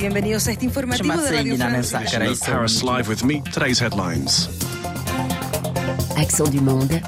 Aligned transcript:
Bienvenidos 0.00 0.48
a 0.48 0.52
este 0.52 0.64
informativo 0.64 1.14
de 1.20 1.30
Radio. 1.30 1.58
Paris 1.58 2.82
Live 2.82 3.06
with 3.06 3.22
me. 3.22 3.42
Today's 3.52 3.82
headlines. 3.82 4.48
Accent 6.16 6.50
du 6.50 6.58
monde. 6.62 7.02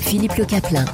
Philippe 0.00 0.38
Le 0.38 0.46
Caplin. 0.46 0.86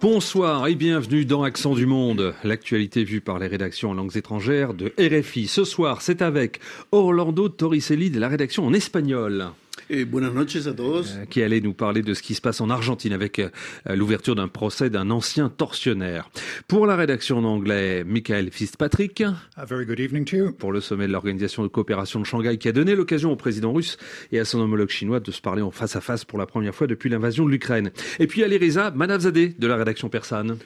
Bonsoir 0.00 0.68
et 0.68 0.76
bienvenue 0.76 1.24
dans 1.24 1.42
Accent 1.42 1.74
du 1.74 1.84
Monde, 1.84 2.32
l'actualité 2.44 3.02
vue 3.02 3.20
par 3.20 3.40
les 3.40 3.48
rédactions 3.48 3.90
en 3.90 3.94
langues 3.94 4.16
étrangères 4.16 4.72
de 4.72 4.94
RFI. 4.96 5.48
Ce 5.48 5.64
soir, 5.64 6.02
c'est 6.02 6.22
avec 6.22 6.60
Orlando 6.92 7.48
Torricelli 7.48 8.10
de 8.10 8.20
la 8.20 8.28
rédaction 8.28 8.64
en 8.64 8.72
espagnol. 8.72 9.50
Et 9.92 10.04
buenas 10.04 10.30
noches 10.30 10.68
a 10.68 10.72
todos. 10.72 11.16
Euh, 11.16 11.24
qui 11.24 11.42
allait 11.42 11.60
nous 11.60 11.72
parler 11.72 12.02
de 12.02 12.14
ce 12.14 12.22
qui 12.22 12.36
se 12.36 12.40
passe 12.40 12.60
en 12.60 12.70
Argentine 12.70 13.12
avec 13.12 13.40
euh, 13.40 13.48
l'ouverture 13.88 14.36
d'un 14.36 14.46
procès 14.46 14.88
d'un 14.88 15.10
ancien 15.10 15.48
tortionnaire. 15.48 16.30
Pour 16.68 16.86
la 16.86 16.94
rédaction 16.94 17.38
en 17.38 17.44
anglais, 17.44 18.04
Michael 18.04 18.52
Fitzpatrick. 18.52 19.24
A 19.56 19.64
very 19.64 19.84
good 19.84 19.98
evening 19.98 20.24
to 20.26 20.36
you. 20.36 20.52
Pour 20.52 20.70
le 20.70 20.80
sommet 20.80 21.08
de 21.08 21.12
l'Organisation 21.12 21.64
de 21.64 21.68
coopération 21.68 22.20
de 22.20 22.24
Shanghai 22.24 22.56
qui 22.56 22.68
a 22.68 22.72
donné 22.72 22.94
l'occasion 22.94 23.32
au 23.32 23.36
président 23.36 23.72
russe 23.72 23.96
et 24.30 24.38
à 24.38 24.44
son 24.44 24.60
homologue 24.60 24.90
chinois 24.90 25.18
de 25.18 25.32
se 25.32 25.40
parler 25.40 25.60
en 25.60 25.72
face 25.72 25.96
à 25.96 26.00
face 26.00 26.24
pour 26.24 26.38
la 26.38 26.46
première 26.46 26.72
fois 26.72 26.86
depuis 26.86 27.10
l'invasion 27.10 27.44
de 27.44 27.50
l'Ukraine. 27.50 27.90
Et 28.20 28.28
puis 28.28 28.44
Ali 28.44 28.58
Reza 28.58 28.92
Manavzadeh 28.92 29.56
de 29.58 29.66
la 29.66 29.74
rédaction 29.74 30.08
persane. 30.08 30.56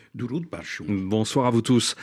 Bonsoir 0.87 1.47
à 1.47 1.51
vous 1.51 1.63
tous. 1.63 1.97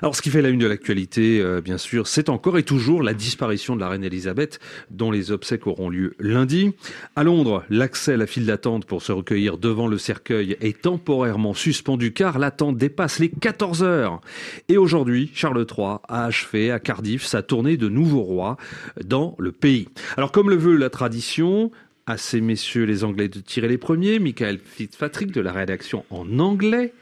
Alors 0.00 0.14
ce 0.14 0.22
qui 0.22 0.30
fait 0.30 0.42
la 0.42 0.48
une 0.48 0.60
de 0.60 0.66
l'actualité, 0.68 1.40
euh, 1.40 1.60
bien 1.60 1.76
sûr, 1.76 2.06
c'est 2.06 2.28
encore 2.28 2.56
et 2.56 2.62
toujours 2.62 3.02
la 3.02 3.14
disparition 3.14 3.74
de 3.74 3.80
la 3.80 3.88
reine 3.88 4.04
Elisabeth 4.04 4.60
dont 4.92 5.10
les 5.10 5.32
obsèques 5.32 5.66
auront 5.66 5.90
lieu 5.90 6.14
lundi. 6.20 6.67
À 7.16 7.24
Londres, 7.24 7.64
l'accès 7.70 8.14
à 8.14 8.16
la 8.16 8.26
file 8.26 8.46
d'attente 8.46 8.84
pour 8.84 9.02
se 9.02 9.12
recueillir 9.12 9.58
devant 9.58 9.86
le 9.86 9.98
cercueil 9.98 10.56
est 10.60 10.82
temporairement 10.82 11.54
suspendu 11.54 12.12
car 12.12 12.38
l'attente 12.38 12.76
dépasse 12.76 13.18
les 13.18 13.30
14 13.30 13.82
heures. 13.82 14.20
Et 14.68 14.76
aujourd'hui, 14.76 15.30
Charles 15.34 15.66
III 15.70 15.98
a 16.08 16.24
achevé 16.26 16.70
à 16.70 16.78
Cardiff 16.78 17.24
sa 17.24 17.42
tournée 17.42 17.76
de 17.76 17.88
nouveau 17.88 18.20
roi 18.20 18.56
dans 19.04 19.34
le 19.38 19.52
pays. 19.52 19.88
Alors 20.16 20.32
comme 20.32 20.50
le 20.50 20.56
veut 20.56 20.76
la 20.76 20.90
tradition, 20.90 21.70
à 22.06 22.16
ces 22.16 22.40
messieurs 22.40 22.84
les 22.84 23.04
Anglais 23.04 23.28
de 23.28 23.40
tirer 23.40 23.68
les 23.68 23.78
premiers, 23.78 24.18
Michael 24.18 24.58
Fitzpatrick 24.58 25.30
de 25.30 25.40
la 25.40 25.52
rédaction 25.52 26.04
en 26.10 26.38
anglais, 26.38 26.94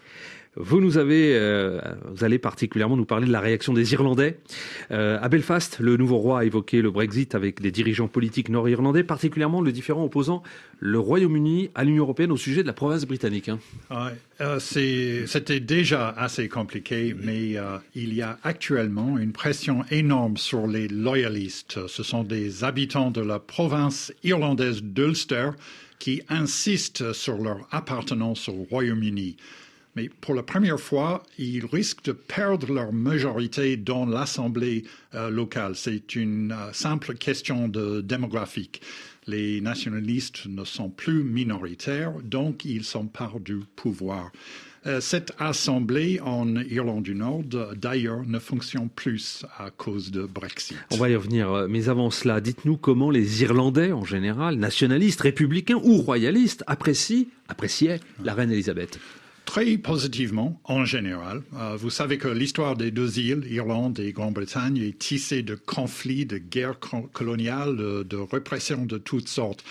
vous 0.56 0.80
nous 0.80 0.96
avez, 0.96 1.34
euh, 1.34 1.80
vous 2.12 2.24
allez 2.24 2.38
particulièrement 2.38 2.96
nous 2.96 3.04
parler 3.04 3.26
de 3.26 3.32
la 3.32 3.40
réaction 3.40 3.72
des 3.72 3.92
Irlandais. 3.92 4.38
Euh, 4.90 5.18
à 5.20 5.28
Belfast, 5.28 5.78
le 5.80 5.96
nouveau 5.96 6.16
roi 6.16 6.40
a 6.40 6.44
évoqué 6.44 6.80
le 6.80 6.90
Brexit 6.90 7.34
avec 7.34 7.60
des 7.60 7.70
dirigeants 7.70 8.08
politiques 8.08 8.48
nord-irlandais, 8.48 9.04
particulièrement 9.04 9.60
le 9.60 9.70
différent 9.72 10.04
opposant 10.04 10.42
le 10.80 10.98
Royaume-Uni 10.98 11.70
à 11.74 11.84
l'Union 11.84 12.04
européenne 12.04 12.32
au 12.32 12.36
sujet 12.36 12.62
de 12.62 12.66
la 12.66 12.72
province 12.72 13.04
britannique. 13.04 13.50
Hein. 13.50 13.58
Euh, 14.40 14.58
C'était 14.58 15.60
déjà 15.60 16.08
assez 16.10 16.48
compliqué, 16.48 17.14
mais 17.18 17.56
il 17.94 18.14
y 18.14 18.22
a 18.22 18.38
actuellement 18.42 19.18
une 19.18 19.32
pression 19.32 19.84
énorme 19.90 20.36
sur 20.36 20.66
les 20.66 20.88
loyalistes. 20.88 21.86
Ce 21.86 22.02
sont 22.02 22.24
des 22.24 22.64
habitants 22.64 23.10
de 23.10 23.20
la 23.20 23.38
province 23.38 24.12
irlandaise 24.24 24.82
d'Ulster 24.82 25.50
qui 25.98 26.22
insistent 26.28 27.12
sur 27.12 27.38
leur 27.38 27.66
appartenance 27.70 28.48
au 28.48 28.66
Royaume-Uni 28.70 29.36
mais 29.96 30.10
pour 30.20 30.34
la 30.34 30.42
première 30.42 30.78
fois, 30.78 31.22
ils 31.38 31.64
risquent 31.64 32.04
de 32.04 32.12
perdre 32.12 32.72
leur 32.72 32.92
majorité 32.92 33.78
dans 33.78 34.04
l'Assemblée 34.04 34.84
euh, 35.14 35.30
locale. 35.30 35.74
C'est 35.74 36.14
une 36.14 36.52
euh, 36.52 36.72
simple 36.72 37.14
question 37.14 37.66
de 37.66 38.02
démographique. 38.02 38.82
Les 39.26 39.60
nationalistes 39.62 40.46
ne 40.46 40.64
sont 40.64 40.90
plus 40.90 41.24
minoritaires, 41.24 42.12
donc 42.22 42.64
ils 42.66 42.84
s'emparent 42.84 43.40
du 43.40 43.60
pouvoir. 43.74 44.30
Euh, 44.86 45.00
cette 45.00 45.32
assemblée 45.38 46.20
en 46.20 46.54
Irlande 46.56 47.02
du 47.02 47.14
Nord, 47.14 47.42
d'ailleurs, 47.74 48.22
ne 48.24 48.38
fonctionne 48.38 48.90
plus 48.90 49.44
à 49.58 49.70
cause 49.70 50.12
de 50.12 50.26
Brexit. 50.26 50.76
On 50.92 50.98
va 50.98 51.08
y 51.08 51.16
revenir, 51.16 51.66
mais 51.68 51.88
avant 51.88 52.10
cela, 52.10 52.40
dites-nous 52.42 52.76
comment 52.76 53.10
les 53.10 53.42
Irlandais, 53.42 53.92
en 53.92 54.04
général, 54.04 54.56
nationalistes, 54.56 55.22
républicains 55.22 55.80
ou 55.82 55.96
royalistes, 55.96 56.62
appréciaient 56.66 58.00
la 58.22 58.34
reine 58.34 58.52
Elisabeth. 58.52 59.00
Très 59.46 59.78
positivement, 59.78 60.60
en 60.64 60.84
général. 60.84 61.42
Euh, 61.54 61.76
vous 61.76 61.88
savez 61.88 62.18
que 62.18 62.28
l'histoire 62.28 62.76
des 62.76 62.90
deux 62.90 63.20
îles, 63.20 63.46
Irlande 63.48 63.98
et 64.00 64.12
Grande-Bretagne, 64.12 64.76
est 64.76 64.98
tissée 64.98 65.42
de 65.42 65.54
conflits, 65.54 66.26
de 66.26 66.36
guerres 66.36 66.80
coloniales, 67.12 67.76
de, 67.76 68.16
répression 68.16 68.84
de 68.84 68.98
toutes 68.98 69.28
sortes. 69.28 69.64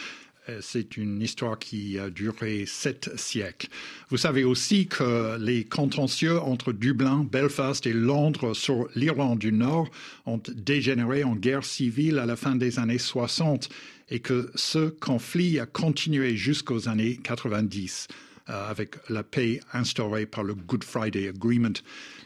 Euh, 0.47 0.59
c'est 0.61 0.95
une 0.95 1.21
histoire 1.21 1.59
qui 1.59 1.99
a 1.99 2.09
duré 2.09 2.65
sept 2.65 3.11
siècles. 3.17 3.67
Vous 4.09 4.17
savez 4.17 4.45
aussi 4.45 4.87
que 4.87 5.37
les 5.39 5.65
contentieux 5.65 6.39
entre 6.39 6.71
Dublin, 6.71 7.27
Belfast 7.29 7.85
et 7.85 7.93
Londres 7.93 8.53
sur 8.55 8.87
l'Irlande 8.95 9.39
du 9.39 9.51
Nord 9.51 9.89
ont 10.25 10.41
dégénéré 10.55 11.25
en 11.25 11.35
guerre 11.35 11.65
civile 11.65 12.17
à 12.19 12.25
la 12.25 12.37
fin 12.37 12.55
des 12.55 12.79
années 12.79 12.97
60 12.97 13.69
et 14.09 14.19
que 14.19 14.49
ce 14.55 14.87
conflit 14.89 15.59
a 15.59 15.65
continué 15.65 16.37
jusqu'aux 16.37 16.87
années 16.87 17.17
90. 17.17 18.07
Euh, 18.47 18.69
avec 18.69 18.97
la 19.09 19.23
paix 19.23 19.59
instaurée 19.73 20.28
par 20.28 20.44
le 20.44 20.53
Good 20.53 20.83
Friday 20.83 21.29
Agreement. 21.29 21.73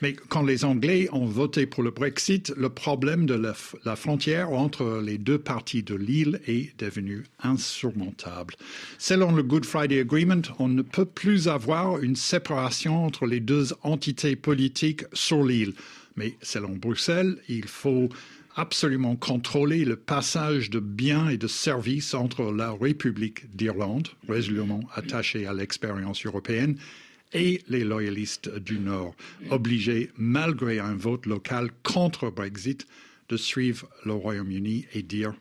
Mais 0.01 0.11
quand 0.11 0.43
les 0.43 0.65
Anglais 0.65 1.07
ont 1.13 1.25
voté 1.25 1.65
pour 1.65 1.81
le 1.81 1.91
Brexit, 1.91 2.53
le 2.57 2.67
problème 2.67 3.25
de 3.25 3.35
la, 3.35 3.53
la 3.85 3.95
frontière 3.95 4.51
entre 4.51 5.01
les 5.01 5.17
deux 5.17 5.37
parties 5.37 5.81
de 5.81 5.95
l'île 5.95 6.41
est 6.45 6.77
devenu 6.77 7.23
insurmontable. 7.41 8.55
Selon 8.97 9.31
le 9.31 9.43
Good 9.43 9.63
Friday 9.63 10.01
Agreement, 10.01 10.41
on 10.59 10.67
ne 10.67 10.81
peut 10.81 11.05
plus 11.05 11.47
avoir 11.47 11.99
une 11.99 12.17
séparation 12.17 13.05
entre 13.05 13.25
les 13.25 13.39
deux 13.39 13.69
entités 13.83 14.35
politiques 14.35 15.05
sur 15.13 15.41
l'île. 15.45 15.73
Mais 16.17 16.35
selon 16.41 16.75
Bruxelles, 16.75 17.37
il 17.47 17.65
faut 17.65 18.09
absolument 18.59 19.15
contrôler 19.15 19.85
le 19.85 19.95
passage 19.95 20.69
de 20.69 20.79
biens 20.79 21.29
et 21.29 21.37
de 21.37 21.47
services 21.47 22.13
entre 22.13 22.51
la 22.51 22.73
République 22.73 23.55
d'Irlande, 23.55 24.09
résolument 24.27 24.81
attachée 24.95 25.47
à 25.47 25.53
l'expérience 25.53 26.25
européenne, 26.25 26.77
et 27.31 27.61
les 27.69 27.85
loyalistes 27.85 28.53
du 28.59 28.79
Nord, 28.79 29.15
obligés, 29.49 30.11
malgré 30.17 30.79
un 30.79 30.95
vote 30.95 31.25
local 31.25 31.69
contre 31.83 32.29
Brexit, 32.29 32.85
de 33.29 33.37
suivre 33.37 33.87
le 34.05 34.13
Royaume-Uni 34.13 34.87
et 34.93 35.03
dire 35.03 35.33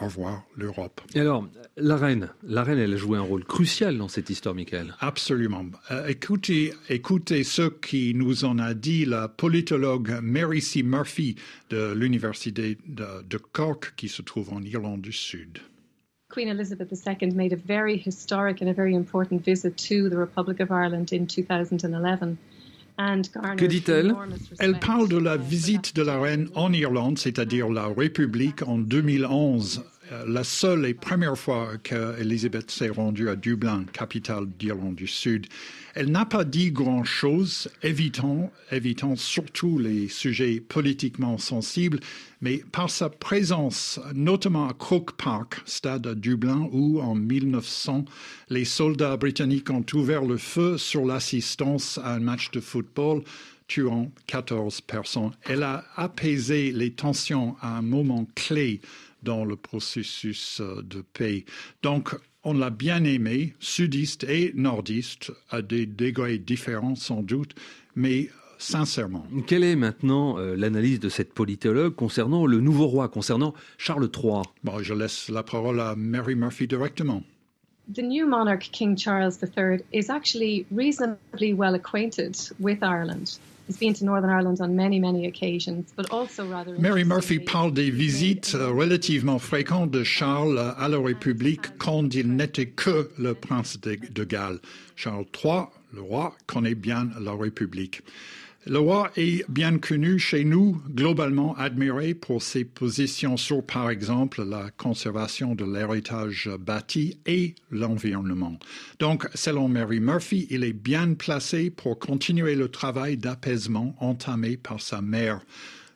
au 0.00 0.04
revoir 0.04 0.44
l'Europe. 0.56 1.00
Et 1.14 1.20
alors, 1.20 1.46
la 1.76 1.96
reine, 1.96 2.30
la 2.42 2.62
reine, 2.62 2.78
elle 2.78 2.92
a 2.92 2.96
joué 2.96 3.18
un 3.18 3.22
rôle 3.22 3.44
crucial 3.44 3.96
dans 3.98 4.08
cette 4.08 4.30
histoire, 4.30 4.54
Michael. 4.54 4.94
Absolument. 5.00 5.64
Euh, 5.90 6.06
écoutez, 6.06 6.72
écoutez 6.88 7.44
ce 7.44 7.68
qui 7.68 8.14
nous 8.14 8.44
en 8.44 8.58
a 8.58 8.74
dit 8.74 9.04
la 9.04 9.28
politologue 9.28 10.18
Mary 10.22 10.60
C. 10.60 10.82
Murphy 10.82 11.36
de 11.70 11.92
l'Université 11.92 12.78
de, 12.86 13.22
de 13.28 13.38
Cork, 13.38 13.94
qui 13.96 14.08
se 14.08 14.22
trouve 14.22 14.52
en 14.52 14.62
Irlande 14.62 15.00
du 15.00 15.12
Sud. 15.12 15.58
Queen 16.28 16.48
Elizabeth 16.48 16.92
II 16.92 17.30
made 17.30 17.52
a 17.52 17.56
very 17.56 17.96
historic 17.96 18.60
and 18.60 18.68
a 18.68 18.74
very 18.74 18.94
important 18.94 19.44
visit 19.44 19.76
to 19.76 20.10
the 20.10 20.16
Republic 20.16 20.60
of 20.60 20.70
Ireland 20.70 21.12
in 21.12 21.26
2011. 21.26 22.36
Que 22.98 23.66
dit-elle 23.66 24.14
Elle 24.58 24.78
parle 24.78 25.08
de 25.08 25.18
la 25.18 25.36
visite 25.36 25.94
de 25.94 26.02
la 26.02 26.18
reine 26.18 26.48
en 26.54 26.72
Irlande, 26.72 27.18
c'est-à-dire 27.18 27.68
la 27.68 27.88
République, 27.88 28.62
en 28.66 28.78
2011 28.78 29.84
euh, 29.84 29.95
la 30.26 30.44
seule 30.44 30.86
et 30.86 30.94
première 30.94 31.36
fois 31.36 31.72
qu'Elisabeth 31.82 32.70
s'est 32.70 32.88
rendue 32.88 33.28
à 33.28 33.36
Dublin, 33.36 33.84
capitale 33.92 34.46
d'Irlande 34.58 34.94
du 34.94 35.06
Sud. 35.06 35.46
Elle 35.94 36.10
n'a 36.10 36.26
pas 36.26 36.44
dit 36.44 36.72
grand-chose, 36.72 37.70
évitant, 37.82 38.52
évitant 38.70 39.16
surtout 39.16 39.78
les 39.78 40.08
sujets 40.08 40.60
politiquement 40.60 41.38
sensibles, 41.38 42.00
mais 42.40 42.62
par 42.70 42.90
sa 42.90 43.08
présence, 43.08 43.98
notamment 44.14 44.68
à 44.68 44.74
Croke 44.74 45.16
Park, 45.16 45.62
stade 45.64 46.06
à 46.06 46.14
Dublin, 46.14 46.68
où 46.70 47.00
en 47.00 47.14
1900, 47.14 48.04
les 48.50 48.66
soldats 48.66 49.16
britanniques 49.16 49.70
ont 49.70 49.86
ouvert 49.94 50.22
le 50.22 50.36
feu 50.36 50.76
sur 50.76 51.06
l'assistance 51.06 51.98
à 52.04 52.14
un 52.14 52.20
match 52.20 52.50
de 52.50 52.60
football 52.60 53.22
tuant 53.68 54.12
14 54.26 54.80
personnes. 54.82 55.32
Elle 55.44 55.62
a 55.62 55.84
apaisé 55.96 56.72
les 56.72 56.92
tensions 56.92 57.56
à 57.60 57.78
un 57.78 57.82
moment 57.82 58.26
clé 58.34 58.80
dans 59.26 59.44
le 59.44 59.56
processus 59.56 60.60
euh, 60.60 60.82
de 60.82 61.02
paix. 61.02 61.44
Donc, 61.82 62.14
on 62.44 62.54
l'a 62.54 62.70
bien 62.70 63.02
aimé, 63.04 63.54
sudiste 63.58 64.24
et 64.24 64.52
nordiste, 64.54 65.32
à 65.50 65.60
des 65.60 65.84
degrés 65.84 66.38
différents 66.38 66.94
sans 66.94 67.22
doute, 67.22 67.54
mais 67.96 68.30
sincèrement. 68.58 69.26
Quelle 69.48 69.64
est 69.64 69.74
maintenant 69.74 70.38
euh, 70.38 70.54
l'analyse 70.56 71.00
de 71.00 71.08
cette 71.08 71.34
politologue 71.34 71.96
concernant 71.96 72.46
le 72.46 72.60
nouveau 72.60 72.86
roi, 72.86 73.08
concernant 73.08 73.52
Charles 73.78 74.08
III 74.16 74.42
bon, 74.62 74.78
Je 74.80 74.94
laisse 74.94 75.28
la 75.28 75.42
parole 75.42 75.80
à 75.80 75.96
Mary 75.96 76.36
Murphy 76.36 76.68
directement. 76.68 77.22
The 77.92 78.02
new 78.02 78.26
monarch, 78.26 78.70
King 78.72 78.96
Charles 78.96 79.38
III, 79.42 79.80
is 79.92 80.10
actually 80.10 80.66
reasonably 80.72 81.52
well 81.52 81.74
acquainted 81.74 82.36
with 82.58 82.82
Ireland. 82.82 83.38
Mary 86.78 87.04
Murphy 87.04 87.40
parle 87.40 87.72
des 87.72 87.90
visites 87.90 88.54
euh, 88.54 88.68
relativement 88.68 89.38
fréquentes 89.38 89.90
de 89.90 90.04
Charles 90.04 90.74
à 90.78 90.88
la 90.88 90.98
République 90.98 91.76
quand 91.78 92.14
il 92.14 92.34
n'était 92.36 92.66
que 92.66 93.10
le 93.18 93.34
prince 93.34 93.78
de 93.80 94.24
Galles. 94.24 94.60
Charles 94.94 95.26
III 95.42 95.64
le 95.94 96.02
roi 96.02 96.34
connaît 96.46 96.74
bien 96.74 97.08
la 97.20 97.32
République. 97.32 98.02
Le 98.68 98.80
roi 98.80 99.12
est 99.14 99.48
bien 99.48 99.78
connu 99.78 100.18
chez 100.18 100.42
nous, 100.42 100.82
globalement 100.90 101.54
admiré 101.54 102.14
pour 102.14 102.42
ses 102.42 102.64
positions 102.64 103.36
sur, 103.36 103.64
par 103.64 103.90
exemple, 103.90 104.42
la 104.42 104.72
conservation 104.72 105.54
de 105.54 105.64
l'héritage 105.64 106.50
bâti 106.58 107.20
et 107.26 107.54
l'environnement. 107.70 108.58
Donc, 108.98 109.28
selon 109.34 109.68
Mary 109.68 110.00
Murphy, 110.00 110.48
il 110.50 110.64
est 110.64 110.72
bien 110.72 111.14
placé 111.14 111.70
pour 111.70 112.00
continuer 112.00 112.56
le 112.56 112.68
travail 112.68 113.16
d'apaisement 113.16 113.94
entamé 114.00 114.56
par 114.56 114.80
sa 114.80 115.00
mère. 115.00 115.42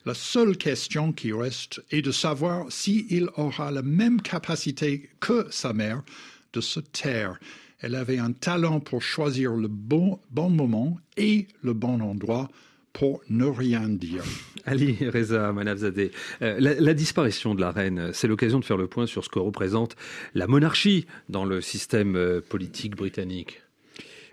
La 0.07 0.15
seule 0.15 0.57
question 0.57 1.13
qui 1.13 1.33
reste 1.33 1.83
est 1.91 2.03
de 2.03 2.13
savoir 2.13 2.71
s'il 2.71 3.31
aura 3.37 3.73
la 3.73 3.83
même 3.83 4.23
capacité 4.23 5.11
que 5.19 5.45
sa 5.51 5.73
mère 5.73 6.05
de 6.53 6.61
se 6.61 6.79
taire. 6.79 7.37
Elle 7.81 7.95
avait 7.95 8.19
un 8.19 8.33
talent 8.33 8.81
pour 8.81 9.03
choisir 9.03 9.53
le 9.53 9.69
bon, 9.69 10.21
bon 10.31 10.51
moment 10.51 10.99
et 11.17 11.49
le 11.63 11.73
bon 11.73 12.01
endroit 12.01 12.51
pour 12.93 13.23
ne 13.31 13.47
rien 13.47 13.89
dire. 13.89 14.23
Ali 14.67 14.97
Reza 15.09 15.53
Manavzadeh, 15.53 16.11
euh, 16.43 16.57
la, 16.59 16.95
disparition 16.95 17.55
de 17.55 17.61
la 17.61 17.71
reine, 17.71 18.11
c'est 18.13 18.29
l'occasion 18.29 18.59
de 18.59 18.65
faire 18.65 18.77
le 18.77 18.87
point 18.87 19.07
sur 19.07 19.25
ce 19.25 19.31
que 19.31 19.39
représente 19.39 19.97
la 20.35 20.47
monarchie 20.47 21.07
dans 21.29 21.45
le 21.45 21.61
système 21.61 22.17
euh, 22.17 22.41
politique 22.41 22.97
britannique. 22.97 23.63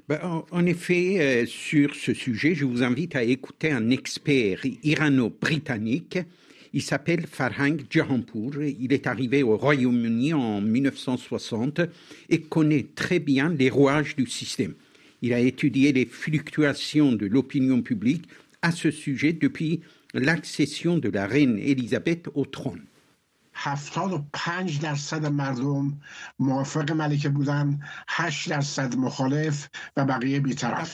Ben, 0.10 0.44
en, 0.52 0.66
effet, 0.66 1.18
euh, 1.20 1.46
sur 1.46 1.96
ce 1.96 2.14
sujet, 2.14 2.56
je 2.56 2.66
vous 2.66 2.84
invite 2.84 3.16
à 3.16 3.24
écouter 3.24 3.72
un 3.72 3.90
expert 3.90 4.60
irano-britannique. 4.84 6.20
Il 6.74 6.82
s'appelle 6.82 7.26
Farhang 7.28 7.78
Jahanpour. 7.90 8.64
Il 8.64 8.94
est 8.94 9.08
arrivé 9.08 9.44
au 9.44 9.58
Royaume-Uni 9.58 10.34
en 10.34 10.62
1960 10.62 11.82
et 12.30 12.42
connaît 12.42 12.88
très 12.96 13.20
bien 13.20 13.50
les 13.50 13.70
rouages 13.70 14.16
du 14.16 14.28
système. 14.28 14.74
Il 15.22 15.34
a 15.34 15.40
étudié 15.40 15.94
les 15.94 16.06
fluctuations 16.06 17.14
de 17.14 17.26
l'opinion 17.26 17.82
publique 17.82 18.26
à 18.62 18.72
ce 18.72 18.92
sujet 18.92 19.34
depuis 19.34 19.82
l'accession 20.14 20.98
de 20.98 21.10
la 21.10 21.28
reine 21.28 21.58
Élisabeth 21.58 22.30
au 22.36 22.46
trône. 22.46 22.82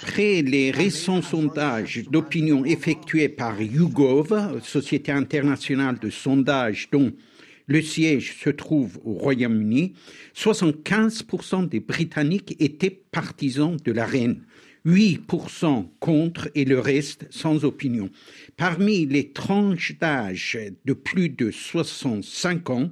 Après 0.02 0.42
les 0.42 0.72
récents 0.72 1.22
sondages 1.22 2.04
d'opinion 2.10 2.64
effectués 2.66 3.30
par 3.30 3.62
YouGov, 3.62 4.62
société 4.64 5.12
internationale 5.12 6.00
de 6.00 6.10
sondage 6.10 6.90
dont 6.92 7.12
le 7.68 7.82
siège 7.82 8.38
se 8.40 8.50
trouve 8.50 9.00
au 9.04 9.14
Royaume-Uni, 9.14 9.94
75% 10.36 11.70
des 11.70 11.80
Britanniques 11.80 12.56
étaient 12.60 13.04
partisans 13.12 13.78
de 13.84 13.92
la 13.92 14.06
reine. 14.06 14.44
8% 14.86 15.88
contre 16.00 16.50
et 16.56 16.66
le 16.66 16.80
reste 16.80 17.26
sans 17.30 17.64
opinion. 17.64 18.10
Parmi 18.58 19.06
les 19.06 19.30
tranches 19.30 19.98
d'âge 19.98 20.58
de 20.86 20.94
plus 20.94 21.30
de 21.30 21.52
65 21.52 22.70
ans, 22.70 22.90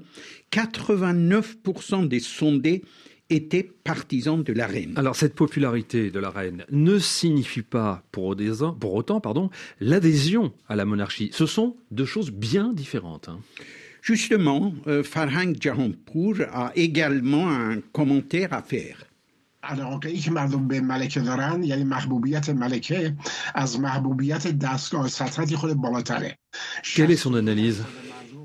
89% 0.52 2.08
des 2.08 2.20
sondés 2.20 2.84
étaient 3.30 3.64
partisans 3.64 4.44
de 4.44 4.54
la 4.54 4.68
reine. 4.68 4.94
Alors 4.98 5.16
cette 5.16 5.36
popularité 5.36 6.12
de 6.12 6.20
la 6.20 6.30
reine 6.30 6.66
ne 6.70 7.00
signifie 7.00 7.62
pas 7.62 8.04
pour, 8.12 8.36
autant 8.84 9.22
pardon, 9.22 9.50
l'adhésion 9.80 10.54
à 10.68 10.76
la 10.76 10.86
monarchie. 10.86 11.30
Ce 11.34 11.46
sont 11.46 11.78
deux 11.92 12.06
choses 12.06 12.32
bien 12.32 12.74
différentes. 12.74 13.30
Hein. 13.30 13.40
Justement, 14.02 14.74
euh, 14.88 15.04
Farhang 15.04 15.56
Jahanpour 15.60 16.38
a 16.52 16.72
également 16.76 17.50
un 17.50 17.80
commentaire 17.94 18.52
à 18.52 18.64
faire. 18.64 19.06
Quelle 26.96 27.12
est 27.12 27.16
son 27.16 27.36
analyse? 27.36 27.84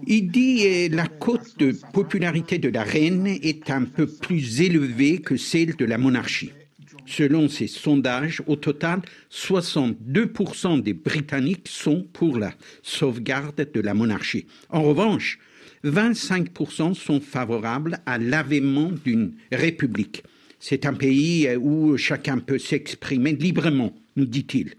Il 0.06 0.30
dit 0.30 0.62
que 0.90 0.94
la 0.94 1.06
cote 1.06 1.58
de 1.58 1.72
popularité 1.92 2.58
de 2.58 2.68
la 2.68 2.82
reine 2.82 3.26
est 3.26 3.70
un 3.70 3.84
peu 3.84 4.06
plus 4.06 4.60
élevée 4.60 5.20
que 5.20 5.36
celle 5.36 5.74
de 5.74 5.84
la 5.84 5.98
monarchie. 5.98 6.52
Selon 7.06 7.48
ces 7.48 7.66
sondages, 7.66 8.42
au 8.46 8.56
total, 8.56 9.00
62% 9.30 10.82
des 10.82 10.92
Britanniques 10.92 11.68
sont 11.68 12.06
pour 12.12 12.38
la 12.38 12.52
sauvegarde 12.82 13.68
de 13.72 13.80
la 13.80 13.94
monarchie. 13.94 14.46
En 14.70 14.82
revanche, 14.82 15.38
25% 15.84 16.94
sont 16.94 17.20
favorables 17.20 18.00
à 18.06 18.18
l'avènement 18.18 18.90
d'une 19.04 19.34
république. 19.52 20.24
C'est 20.60 20.86
un 20.86 20.94
pays 20.94 21.48
où 21.56 21.96
chacun 21.96 22.38
peut 22.38 22.58
s'exprimer 22.58 23.32
librement, 23.32 23.94
nous 24.16 24.26
dit-il. 24.26 24.74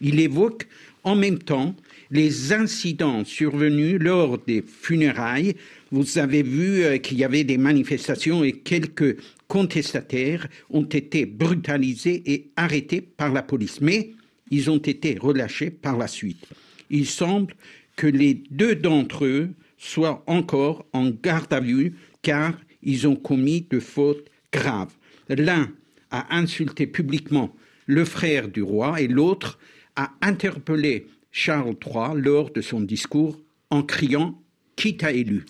Il 0.00 0.20
évoque 0.20 0.66
en 1.04 1.16
même 1.16 1.38
temps 1.38 1.74
les 2.10 2.52
incidents 2.52 3.24
survenus 3.24 3.98
lors 3.98 4.38
des 4.38 4.62
funérailles. 4.62 5.56
Vous 5.90 6.18
avez 6.18 6.42
vu 6.42 6.84
euh, 6.84 6.98
qu'il 6.98 7.18
y 7.18 7.24
avait 7.24 7.44
des 7.44 7.58
manifestations 7.58 8.44
et 8.44 8.52
quelques 8.52 9.16
contestataires 9.48 10.46
ont 10.70 10.84
été 10.84 11.26
brutalisés 11.26 12.22
et 12.26 12.50
arrêtés 12.56 13.00
par 13.00 13.32
la 13.32 13.42
police, 13.42 13.80
mais 13.80 14.12
ils 14.50 14.70
ont 14.70 14.78
été 14.78 15.16
relâchés 15.18 15.70
par 15.70 15.96
la 15.96 16.06
suite. 16.06 16.46
Il 16.90 17.06
semble 17.06 17.54
que 17.96 18.06
les 18.06 18.34
deux 18.50 18.74
d'entre 18.74 19.24
eux 19.24 19.50
soient 19.78 20.22
encore 20.26 20.84
en 20.92 21.10
garde 21.10 21.52
à 21.52 21.60
vue 21.60 21.94
car 22.20 22.58
ils 22.82 23.08
ont 23.08 23.16
commis 23.16 23.66
de 23.70 23.80
fautes 23.80 24.26
graves. 24.52 24.92
L'un 25.36 25.70
a 26.10 26.36
insulté 26.36 26.86
publiquement 26.86 27.54
le 27.86 28.04
frère 28.04 28.48
du 28.48 28.62
roi 28.62 29.00
et 29.00 29.08
l'autre 29.08 29.58
a 29.96 30.12
interpellé 30.20 31.06
Charles 31.30 31.74
III 31.84 32.20
lors 32.20 32.50
de 32.50 32.60
son 32.60 32.80
discours 32.80 33.40
en 33.70 33.82
criant 33.82 34.40
Qui 34.76 34.96
t'a 34.96 35.12
élu 35.12 35.44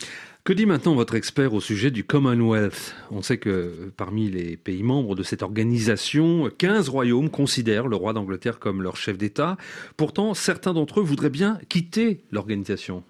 que 0.45 0.53
dit 0.53 0.67
maintenant 0.67 0.97
votre 0.97 1.15
expert 1.15 1.55
au 1.55 1.61
sujet 1.61 1.93
du 1.93 2.03
Commonwealth? 2.03 2.97
On 3.13 3.23
sait 3.23 3.39
que 3.39 3.93
parmi 3.97 4.29
les 4.29 4.57
pays 4.57 4.83
membres 4.83 5.15
de 5.15 5.23
cette 5.23 5.43
organisation, 5.43 6.51
15 6.59 6.89
royaumes 6.89 7.31
considèrent 7.31 7.87
le 7.87 7.95
roi 7.95 8.13
d'Angleterre 8.13 8.59
comme 8.59 8.83
leur 8.83 8.97
chef 8.97 9.17
d'État. 9.17 9.57
Pourtant, 9.97 10.35
certains 10.35 10.75
d'entre 10.75 10.99
eux 10.99 11.05
voudraient 11.05 11.31
bien 11.31 11.61
quitter 11.69 12.23
l'organisation. 12.33 13.05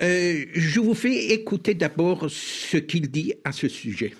Euh, 0.00 0.44
je 0.54 0.78
vous 0.78 0.94
fais 0.94 1.32
écouter 1.32 1.74
d'abord 1.74 2.26
ce 2.28 2.76
qu'il 2.76 3.10
dit 3.10 3.34
à 3.42 3.50
ce 3.50 3.66
sujet. 3.66 4.14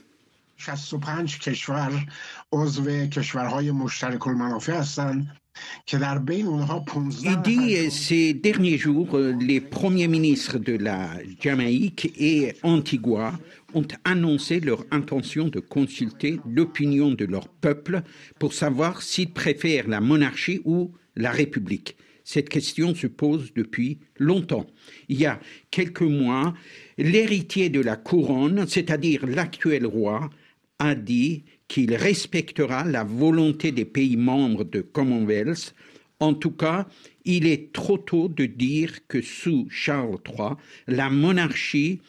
Il 7.24 7.42
dit 7.44 7.90
ces 7.90 8.34
derniers 8.34 8.78
jours, 8.78 9.18
les 9.18 9.60
premiers 9.60 10.08
ministres 10.08 10.58
de 10.58 10.76
la 10.76 11.10
Jamaïque 11.40 12.12
et 12.16 12.54
Antigua 12.62 13.38
ont 13.74 13.86
annoncé 14.04 14.60
leur 14.60 14.84
intention 14.90 15.48
de 15.48 15.60
consulter 15.60 16.38
l'opinion 16.48 17.10
de 17.10 17.24
leur 17.24 17.48
peuple 17.48 18.02
pour 18.38 18.54
savoir 18.54 19.02
s'ils 19.02 19.32
préfèrent 19.32 19.88
la 19.88 20.00
monarchie 20.00 20.60
ou 20.64 20.92
la 21.16 21.30
République. 21.30 21.96
Cette 22.24 22.48
question 22.48 22.94
se 22.94 23.08
pose 23.08 23.52
depuis 23.54 23.98
longtemps. 24.18 24.66
Il 25.08 25.18
y 25.18 25.26
a 25.26 25.40
quelques 25.70 26.02
mois, 26.02 26.54
l'héritier 26.96 27.68
de 27.68 27.80
la 27.80 27.96
couronne, 27.96 28.66
c'est-à-dire 28.68 29.26
l'actuel 29.26 29.86
roi, 29.86 30.30
a 30.78 30.94
dit 30.94 31.44
qu'il 31.68 31.94
respectera 31.94 32.84
la 32.84 33.04
volonté 33.04 33.72
des 33.72 33.84
pays 33.84 34.16
membres 34.16 34.64
de 34.64 34.80
Commonwealth. 34.80 35.74
En 36.20 36.34
tout 36.34 36.50
cas, 36.50 36.86
il 37.24 37.46
est 37.46 37.72
trop 37.72 37.98
tôt 37.98 38.28
de 38.28 38.46
dire 38.46 39.06
que 39.06 39.22
sous 39.22 39.66
Charles 39.70 40.18
III, 40.26 40.56
la 40.86 41.10
monarchie 41.10 42.00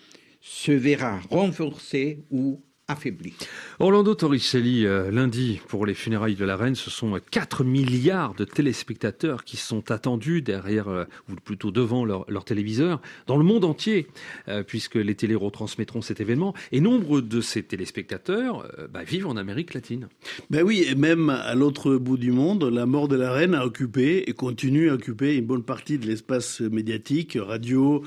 se 0.41 0.71
verra 0.71 1.19
renforcée 1.29 2.19
ou 2.29 2.61
affaibli. 2.93 3.33
Orlando 3.79 4.15
Torricelli, 4.15 4.85
euh, 4.85 5.11
lundi, 5.11 5.59
pour 5.67 5.85
les 5.85 5.93
funérailles 5.93 6.35
de 6.35 6.45
la 6.45 6.55
reine, 6.55 6.75
ce 6.75 6.89
sont 6.89 7.19
4 7.31 7.63
milliards 7.63 8.33
de 8.33 8.45
téléspectateurs 8.45 9.43
qui 9.43 9.57
sont 9.57 9.91
attendus 9.91 10.41
derrière, 10.41 10.87
euh, 10.87 11.05
ou 11.29 11.35
plutôt 11.35 11.71
devant 11.71 12.05
leur, 12.05 12.45
téléviseur, 12.45 13.01
dans 13.27 13.37
le 13.37 13.43
monde 13.43 13.65
entier, 13.65 14.07
euh, 14.47 14.63
puisque 14.63 14.95
les 14.95 15.15
télés 15.15 15.35
retransmettront 15.35 16.01
cet 16.01 16.21
événement. 16.21 16.53
Et 16.71 16.79
nombre 16.79 17.21
de 17.21 17.41
ces 17.41 17.63
téléspectateurs 17.63 18.67
bah, 18.91 19.03
vivent 19.03 19.27
en 19.27 19.37
Amérique 19.37 19.73
latine. 19.73 20.07
Ben 20.49 20.63
oui, 20.63 20.85
et 20.87 20.95
même 20.95 21.29
à 21.29 21.55
l'autre 21.55 21.95
bout 21.95 22.17
du 22.17 22.31
monde, 22.31 22.63
la 22.63 22.85
mort 22.85 23.07
de 23.07 23.15
la 23.15 23.31
reine 23.31 23.55
a 23.55 23.65
occupé 23.65 24.29
et 24.29 24.33
continue 24.33 24.89
à 24.89 24.93
occuper 24.93 25.35
une 25.35 25.45
bonne 25.45 25.63
partie 25.63 25.97
de 25.97 26.07
l'espace 26.07 26.61
médiatique, 26.61 27.37
radio, 27.39 28.03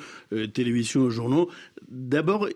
télévision, 0.52 1.10
journaux. 1.10 1.50
D'abord, 1.88 2.48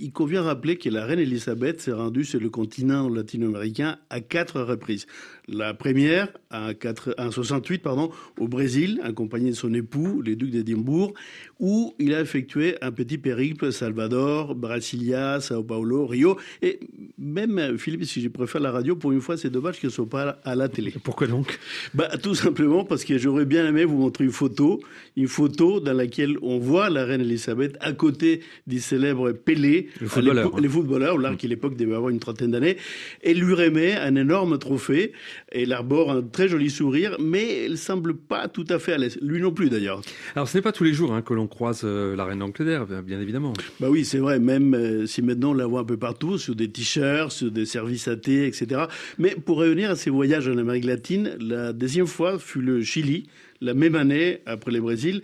il 0.00 0.12
convient 0.12 0.42
rappeler 0.42 0.76
que 0.76 0.88
la 0.88 1.04
reine 1.04 1.18
Elisabeth 1.18 1.80
s'est 1.80 1.92
rendue 1.92 2.24
sur 2.24 2.40
le 2.40 2.50
continent 2.50 3.08
latino-américain 3.08 3.98
à 4.10 4.20
quatre 4.20 4.60
reprises. 4.60 5.06
La 5.50 5.72
première, 5.72 6.28
en, 6.50 7.30
68, 7.30 7.78
pardon, 7.78 8.10
au 8.38 8.48
Brésil, 8.48 9.00
accompagné 9.02 9.50
de 9.50 9.56
son 9.56 9.72
époux, 9.72 10.20
les 10.20 10.36
ducs 10.36 10.50
d'Édimbourg, 10.50 11.14
où 11.58 11.94
il 11.98 12.12
a 12.12 12.20
effectué 12.20 12.76
un 12.82 12.92
petit 12.92 13.16
périple 13.16 13.72
Salvador, 13.72 14.54
Brasilia, 14.54 15.40
Sao 15.40 15.62
Paulo, 15.62 16.06
Rio. 16.06 16.36
Et 16.60 16.80
même, 17.16 17.78
Philippe, 17.78 18.04
si 18.04 18.20
je 18.20 18.28
préfère 18.28 18.60
la 18.60 18.70
radio, 18.70 18.94
pour 18.94 19.10
une 19.12 19.22
fois, 19.22 19.38
c'est 19.38 19.48
dommage 19.48 19.80
qu'elle 19.80 19.88
ne 19.88 19.94
soit 19.94 20.08
pas 20.08 20.38
à 20.44 20.54
la 20.54 20.68
télé. 20.68 20.92
Pourquoi 21.02 21.26
donc? 21.26 21.58
Bah, 21.94 22.10
Tout 22.22 22.34
simplement 22.34 22.84
parce 22.84 23.04
que 23.04 23.16
j'aurais 23.16 23.46
bien 23.46 23.66
aimé 23.66 23.86
vous 23.86 23.96
montrer 23.96 24.24
une 24.24 24.32
photo, 24.32 24.80
une 25.16 25.28
photo 25.28 25.80
dans 25.80 25.94
laquelle 25.94 26.36
on 26.42 26.58
voit 26.58 26.90
la 26.90 27.06
reine 27.06 27.22
Elisabeth 27.22 27.74
à 27.80 27.94
côté 27.94 28.40
du 28.66 28.80
célèbre 28.80 29.32
Pelé, 29.32 29.88
le 29.98 30.08
footballeur, 30.08 30.60
les 30.60 30.68
footballeurs, 30.68 31.16
là, 31.16 31.34
qui 31.36 31.46
à 31.46 31.48
l'époque 31.48 31.74
devait 31.74 31.94
avoir 31.94 32.10
une 32.10 32.20
trentaine 32.20 32.50
d'années, 32.50 32.76
et 33.22 33.32
lui 33.32 33.54
remet 33.54 33.96
un 33.96 34.14
énorme 34.14 34.58
trophée 34.58 35.12
et 35.52 35.62
il 35.62 35.72
arbore 35.72 36.10
un 36.10 36.22
très 36.22 36.48
joli 36.48 36.70
sourire, 36.70 37.16
mais 37.20 37.64
il 37.66 37.78
semble 37.78 38.14
pas 38.16 38.48
tout 38.48 38.66
à 38.68 38.78
fait 38.78 38.92
à 38.92 38.98
l'aise. 38.98 39.18
Lui 39.22 39.40
non 39.40 39.52
plus 39.52 39.70
d'ailleurs. 39.70 40.02
Alors 40.34 40.48
ce 40.48 40.56
n'est 40.56 40.62
pas 40.62 40.72
tous 40.72 40.84
les 40.84 40.92
jours 40.92 41.12
hein, 41.12 41.22
que 41.22 41.34
l'on 41.34 41.46
croise 41.46 41.82
euh, 41.84 42.16
la 42.16 42.24
reine 42.24 42.38
d'Angleterre, 42.40 42.86
bien 42.86 43.20
évidemment. 43.20 43.52
Bah 43.80 43.88
oui, 43.90 44.04
c'est 44.04 44.18
vrai, 44.18 44.38
même 44.38 44.74
euh, 44.74 45.06
si 45.06 45.22
maintenant 45.22 45.50
on 45.50 45.54
la 45.54 45.66
voit 45.66 45.80
un 45.80 45.84
peu 45.84 45.96
partout, 45.96 46.38
sur 46.38 46.54
des 46.54 46.70
t-shirts, 46.70 47.32
sur 47.32 47.50
des 47.50 47.66
services 47.66 48.08
à 48.08 48.16
thé, 48.16 48.46
etc. 48.46 48.82
Mais 49.18 49.34
pour 49.34 49.58
revenir 49.58 49.90
à 49.90 49.96
ses 49.96 50.10
voyages 50.10 50.48
en 50.48 50.56
Amérique 50.58 50.84
latine, 50.84 51.36
la 51.40 51.72
deuxième 51.72 52.06
fois 52.06 52.38
fut 52.38 52.60
le 52.60 52.82
Chili, 52.82 53.26
la 53.60 53.74
même 53.74 53.94
année 53.94 54.40
après 54.46 54.70
le 54.70 54.80
Brésil 54.80 55.22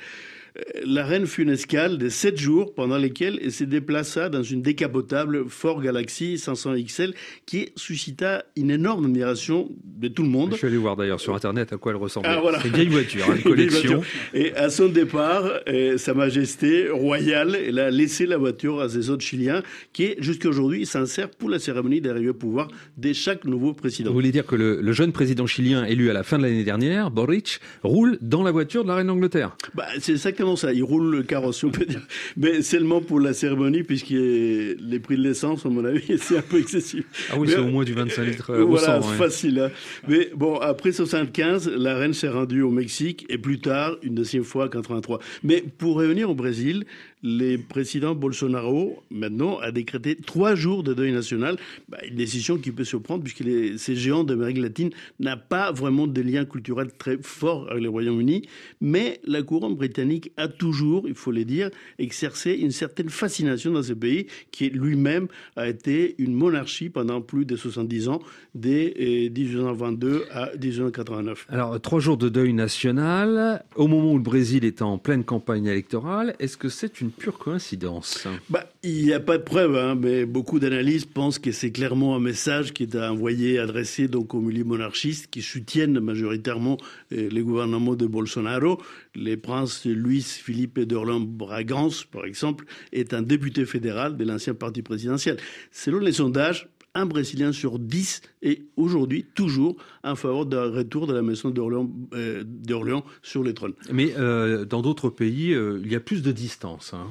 la 0.84 1.04
reine 1.04 1.26
fut 1.26 1.42
une 1.42 1.50
escale 1.50 1.98
de 1.98 2.08
7 2.08 2.38
jours 2.38 2.74
pendant 2.74 2.96
lesquels 2.96 3.40
elle 3.42 3.50
se 3.50 3.64
déplaça 3.64 4.28
dans 4.28 4.42
une 4.42 4.62
décapotable 4.62 5.48
Ford 5.48 5.80
Galaxy 5.80 6.38
500 6.38 6.74
XL 6.84 7.14
qui 7.44 7.70
suscita 7.74 8.44
une 8.56 8.70
énorme 8.70 9.06
admiration 9.06 9.68
de 9.84 10.08
tout 10.08 10.22
le 10.22 10.28
monde. 10.28 10.52
Je 10.52 10.58
suis 10.58 10.66
allé 10.68 10.76
voir 10.76 10.94
d'ailleurs 10.96 11.20
sur 11.20 11.34
internet 11.34 11.72
à 11.72 11.76
quoi 11.76 11.92
elle 11.92 11.98
ressemblait. 11.98 12.30
Ah, 12.30 12.58
C'est 12.62 12.68
une 12.68 12.74
vieille 12.74 12.88
voiture, 12.88 13.24
hein, 13.28 13.34
une 13.36 13.42
collection. 13.50 14.02
Et 14.32 14.54
à 14.54 14.70
son 14.70 14.88
départ, 14.88 15.44
euh, 15.68 15.98
Sa 15.98 16.14
Majesté 16.14 16.88
royale, 16.88 17.56
elle 17.56 17.80
a 17.80 17.90
laissé 17.90 18.26
la 18.26 18.36
voiture 18.36 18.80
à 18.80 18.88
ses 18.88 19.10
autres 19.10 19.24
Chiliens 19.24 19.62
qui, 19.92 20.14
jusqu'à 20.18 20.48
aujourd'hui, 20.48 20.86
s'insèrent 20.86 21.30
pour 21.30 21.48
la 21.48 21.58
cérémonie 21.58 22.00
d'arrivée 22.00 22.28
au 22.28 22.34
pouvoir 22.34 22.68
de 22.96 23.12
chaque 23.12 23.44
nouveau 23.44 23.72
président. 23.72 24.10
Vous 24.10 24.14
voulez 24.14 24.32
dire 24.32 24.46
que 24.46 24.54
le, 24.54 24.92
jeune 24.92 25.10
président 25.10 25.46
chilien 25.46 25.84
élu 25.84 26.10
à 26.10 26.12
la 26.12 26.22
fin 26.22 26.38
de 26.38 26.44
l'année 26.44 26.62
dernière, 26.62 27.10
Boric, 27.10 27.60
roule 27.82 28.18
dans 28.20 28.44
la 28.44 28.52
voiture 28.52 28.84
de 28.84 28.88
la 28.88 28.96
reine 28.96 29.08
d'Angleterre? 29.08 29.56
Bah, 29.74 29.86
C'est 29.98 30.12
exactement 30.12 30.43
ça. 30.56 30.72
Il 30.72 30.82
roule 30.82 31.10
le 31.10 31.22
carrosse, 31.22 31.62
on 31.64 31.70
peut 31.70 31.84
dire. 31.84 32.02
Mais 32.36 32.62
seulement 32.62 33.00
pour 33.00 33.20
la 33.20 33.32
cérémonie, 33.32 33.82
puisque 33.82 34.10
les 34.10 34.98
prix 35.02 35.16
de 35.16 35.22
l'essence, 35.22 35.66
à 35.66 35.68
mon 35.68 35.84
avis, 35.84 36.18
c'est 36.18 36.38
un 36.38 36.42
peu 36.42 36.58
excessif. 36.58 37.04
Ah 37.30 37.34
oui, 37.38 37.48
c'est 37.50 37.58
au 37.58 37.66
moins 37.66 37.84
du 37.84 37.94
25 37.94 38.22
litres 38.22 38.50
euh, 38.50 38.64
voilà, 38.64 38.98
au 38.98 39.02
facile. 39.02 39.58
Hein. 39.60 39.70
Mais 40.08 40.30
bon, 40.34 40.56
après 40.56 40.92
75, 40.92 41.68
la 41.68 41.96
reine 41.96 42.14
s'est 42.14 42.28
rendue 42.28 42.62
au 42.62 42.70
Mexique 42.70 43.26
et 43.28 43.38
plus 43.38 43.60
tard, 43.60 43.96
une 44.02 44.14
deuxième 44.14 44.44
fois, 44.44 44.66
en 44.66 44.68
83. 44.68 45.18
Mais 45.42 45.64
pour 45.78 45.96
revenir 45.96 46.30
au 46.30 46.34
Brésil, 46.34 46.84
le 47.26 47.56
président 47.56 48.14
Bolsonaro, 48.14 49.02
maintenant, 49.10 49.58
a 49.58 49.72
décrété 49.72 50.14
trois 50.14 50.54
jours 50.54 50.82
de 50.82 50.92
deuil 50.92 51.10
national. 51.10 51.56
Bah, 51.88 51.96
une 52.06 52.16
décision 52.16 52.58
qui 52.58 52.70
peut 52.70 52.84
surprendre 52.84 53.24
puisque 53.24 53.42
ces 53.78 53.96
géants 53.96 54.24
d'Amérique 54.24 54.58
latine 54.58 54.90
n'ont 55.20 55.40
pas 55.48 55.72
vraiment 55.72 56.06
de 56.06 56.20
liens 56.20 56.44
culturels 56.44 56.92
très 56.92 57.16
forts 57.22 57.66
avec 57.70 57.82
le 57.82 57.88
Royaume-Uni. 57.88 58.42
Mais 58.82 59.20
la 59.24 59.42
couronne 59.42 59.74
britannique 59.74 60.32
a 60.36 60.48
toujours, 60.48 61.08
il 61.08 61.14
faut 61.14 61.32
le 61.32 61.46
dire, 61.46 61.70
exercé 61.98 62.52
une 62.52 62.72
certaine 62.72 63.08
fascination 63.08 63.72
dans 63.72 63.82
ce 63.82 63.94
pays 63.94 64.26
qui 64.50 64.68
lui-même 64.68 65.28
a 65.56 65.66
été 65.66 66.16
une 66.18 66.34
monarchie 66.34 66.90
pendant 66.90 67.22
plus 67.22 67.46
de 67.46 67.56
70 67.56 68.08
ans, 68.08 68.20
dès 68.54 69.30
1822 69.34 70.08
euh, 70.08 70.24
à 70.30 70.50
1889. 70.58 71.46
Alors, 71.48 71.80
trois 71.80 72.00
jours 72.00 72.18
de 72.18 72.28
deuil 72.28 72.52
national, 72.52 73.64
au 73.76 73.86
moment 73.86 74.12
où 74.12 74.18
le 74.18 74.22
Brésil 74.22 74.66
est 74.66 74.82
en 74.82 74.98
pleine 74.98 75.24
campagne 75.24 75.64
électorale, 75.64 76.36
est-ce 76.38 76.58
que 76.58 76.68
c'est 76.68 77.00
une 77.00 77.13
pure 77.16 77.38
coïncidence 77.38 78.26
bah, 78.50 78.68
Il 78.82 79.04
n'y 79.04 79.12
a 79.12 79.20
pas 79.20 79.38
de 79.38 79.42
preuve, 79.42 79.76
hein, 79.76 79.94
mais 79.94 80.24
beaucoup 80.24 80.58
d'analystes 80.58 81.10
pensent 81.12 81.38
que 81.38 81.52
c'est 81.52 81.70
clairement 81.70 82.14
un 82.16 82.20
message 82.20 82.72
qui 82.72 82.82
est 82.82 82.96
envoyé, 82.96 83.58
adressé 83.58 84.08
donc 84.08 84.34
aux 84.34 84.40
milieux 84.40 84.64
monarchistes 84.64 85.28
qui 85.30 85.42
soutiennent 85.42 86.00
majoritairement 86.00 86.78
euh, 87.12 87.28
les 87.30 87.42
gouvernements 87.42 87.94
de 87.94 88.06
Bolsonaro. 88.06 88.80
Les 89.14 89.36
princes 89.36 89.84
Luis 89.86 90.22
Philippe 90.22 90.80
d'Orléans-Bragance, 90.80 92.04
par 92.04 92.24
exemple, 92.24 92.64
est 92.92 93.14
un 93.14 93.22
député 93.22 93.64
fédéral 93.64 94.16
de 94.16 94.24
l'ancien 94.24 94.54
parti 94.54 94.82
présidentiel. 94.82 95.36
Selon 95.72 95.98
les 95.98 96.12
sondages, 96.12 96.68
un 96.94 97.06
Brésilien 97.06 97.52
sur 97.52 97.78
dix 97.78 98.22
est 98.42 98.62
aujourd'hui 98.76 99.26
toujours 99.34 99.76
en 100.02 100.14
faveur 100.14 100.46
d'un 100.46 100.70
retour 100.70 101.06
de 101.06 101.14
la 101.14 101.22
maison 101.22 101.50
d'Orléans 101.50 101.90
euh, 102.14 103.00
sur 103.22 103.42
les 103.42 103.54
trônes. 103.54 103.74
Mais 103.92 104.14
euh, 104.16 104.64
dans 104.64 104.82
d'autres 104.82 105.10
pays, 105.10 105.52
euh, 105.52 105.80
il 105.84 105.90
y 105.90 105.96
a 105.96 106.00
plus 106.00 106.22
de 106.22 106.32
distance. 106.32 106.94
Hein. 106.94 107.06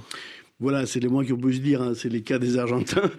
Voilà, 0.64 0.86
c'est 0.86 1.02
les 1.02 1.10
moins 1.10 1.26
qu'on 1.26 1.36
puisse 1.36 1.60
dire. 1.60 1.82
Hein. 1.82 1.92
C'est 1.94 2.08
les 2.08 2.22
cas 2.22 2.40
des 2.40 2.58
Argentins. 2.58 3.12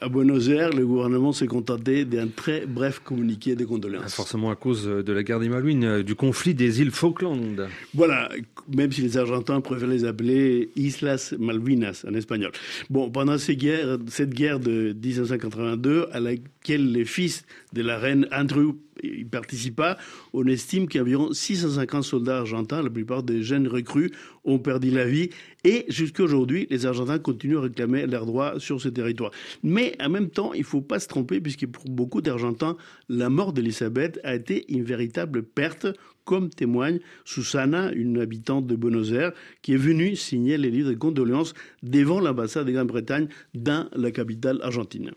À 0.00 0.08
Buenos 0.08 0.48
Aires, 0.48 0.70
le 0.70 0.84
gouvernement 0.84 1.32
s'est 1.32 1.46
contenté 1.46 2.04
d'un 2.04 2.26
très 2.26 2.66
bref 2.66 2.98
communiqué 3.04 3.54
de 3.54 3.64
condoléances. 3.64 4.14
Forcément 4.14 4.50
à 4.50 4.56
cause 4.56 4.84
de 4.84 5.12
la 5.12 5.22
guerre 5.22 5.38
des 5.38 5.48
Malouines, 5.48 5.84
euh, 5.84 6.02
du 6.02 6.16
conflit 6.16 6.54
des 6.54 6.80
îles 6.80 6.90
Falkland. 6.90 7.68
Voilà, 7.94 8.28
même 8.74 8.90
si 8.90 9.02
les 9.02 9.16
Argentins 9.16 9.60
préfèrent 9.60 9.86
les 9.86 10.04
appeler 10.04 10.70
Islas 10.74 11.36
Malvinas 11.38 12.04
en 12.04 12.14
espagnol. 12.14 12.50
Bon, 12.90 13.08
pendant 13.10 13.38
cette 13.38 13.58
guerre, 13.58 13.98
cette 14.08 14.34
guerre 14.34 14.58
de 14.58 14.92
1982, 15.00 16.08
à 16.10 16.18
laquelle 16.18 16.90
les 16.90 17.04
fils 17.04 17.44
de 17.74 17.82
la 17.82 17.96
reine 17.96 18.26
Andrew 18.32 18.74
il 19.02 19.28
participa. 19.28 19.98
On 20.32 20.46
estime 20.46 20.88
qu'environ 20.88 21.32
650 21.32 22.04
soldats 22.04 22.38
argentins, 22.38 22.82
la 22.82 22.90
plupart 22.90 23.22
des 23.22 23.42
jeunes 23.42 23.68
recrues, 23.68 24.10
ont 24.44 24.58
perdu 24.58 24.90
la 24.90 25.06
vie. 25.06 25.30
Et 25.64 25.84
jusqu'à 25.88 26.22
aujourd'hui, 26.22 26.66
les 26.70 26.86
Argentins 26.86 27.18
continuent 27.18 27.58
à 27.58 27.62
réclamer 27.62 28.06
leurs 28.06 28.26
droits 28.26 28.60
sur 28.60 28.80
ce 28.80 28.88
territoire. 28.88 29.32
Mais 29.62 29.96
en 30.00 30.08
même 30.08 30.30
temps, 30.30 30.52
il 30.52 30.60
ne 30.60 30.64
faut 30.64 30.80
pas 30.80 31.00
se 31.00 31.08
tromper, 31.08 31.40
puisque 31.40 31.66
pour 31.66 31.84
beaucoup 31.86 32.20
d'Argentins, 32.20 32.76
la 33.08 33.28
mort 33.28 33.52
d'Elisabeth 33.52 34.20
a 34.22 34.34
été 34.34 34.72
une 34.72 34.84
véritable 34.84 35.42
perte, 35.42 35.86
comme 36.24 36.50
témoigne 36.50 37.00
Susana, 37.24 37.90
une 37.92 38.20
habitante 38.20 38.66
de 38.66 38.76
Buenos 38.76 39.12
Aires, 39.12 39.32
qui 39.62 39.72
est 39.72 39.78
venue 39.78 40.14
signer 40.14 40.58
les 40.58 40.70
livres 40.70 40.90
de 40.90 40.94
condoléances 40.94 41.54
devant 41.82 42.20
l'ambassade 42.20 42.66
de 42.66 42.72
Grande-Bretagne 42.72 43.28
dans 43.54 43.88
la 43.96 44.10
capitale 44.10 44.60
argentine. 44.62 45.12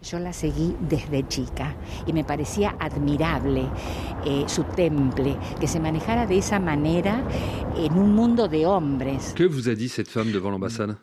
Yo 0.00 0.20
la 0.20 0.32
seguí 0.32 0.76
desde 0.88 1.26
chica 1.26 1.74
y 2.06 2.12
me 2.12 2.22
parecía 2.22 2.76
admirable 2.78 3.68
eh, 4.24 4.44
su 4.46 4.62
temple, 4.62 5.36
que 5.58 5.66
se 5.66 5.80
manejara 5.80 6.24
de 6.24 6.38
esa 6.38 6.60
manera 6.60 7.26
en 7.76 7.98
un 7.98 8.14
mundo 8.14 8.46
de 8.46 8.64
hombres. 8.64 9.34
Que 9.34 9.42
vous 9.42 9.68
a 9.68 9.74
dit 9.74 9.88
cette 9.88 10.06
femme 10.06 10.30
devant 10.30 10.50
l'ambassade? 10.52 10.96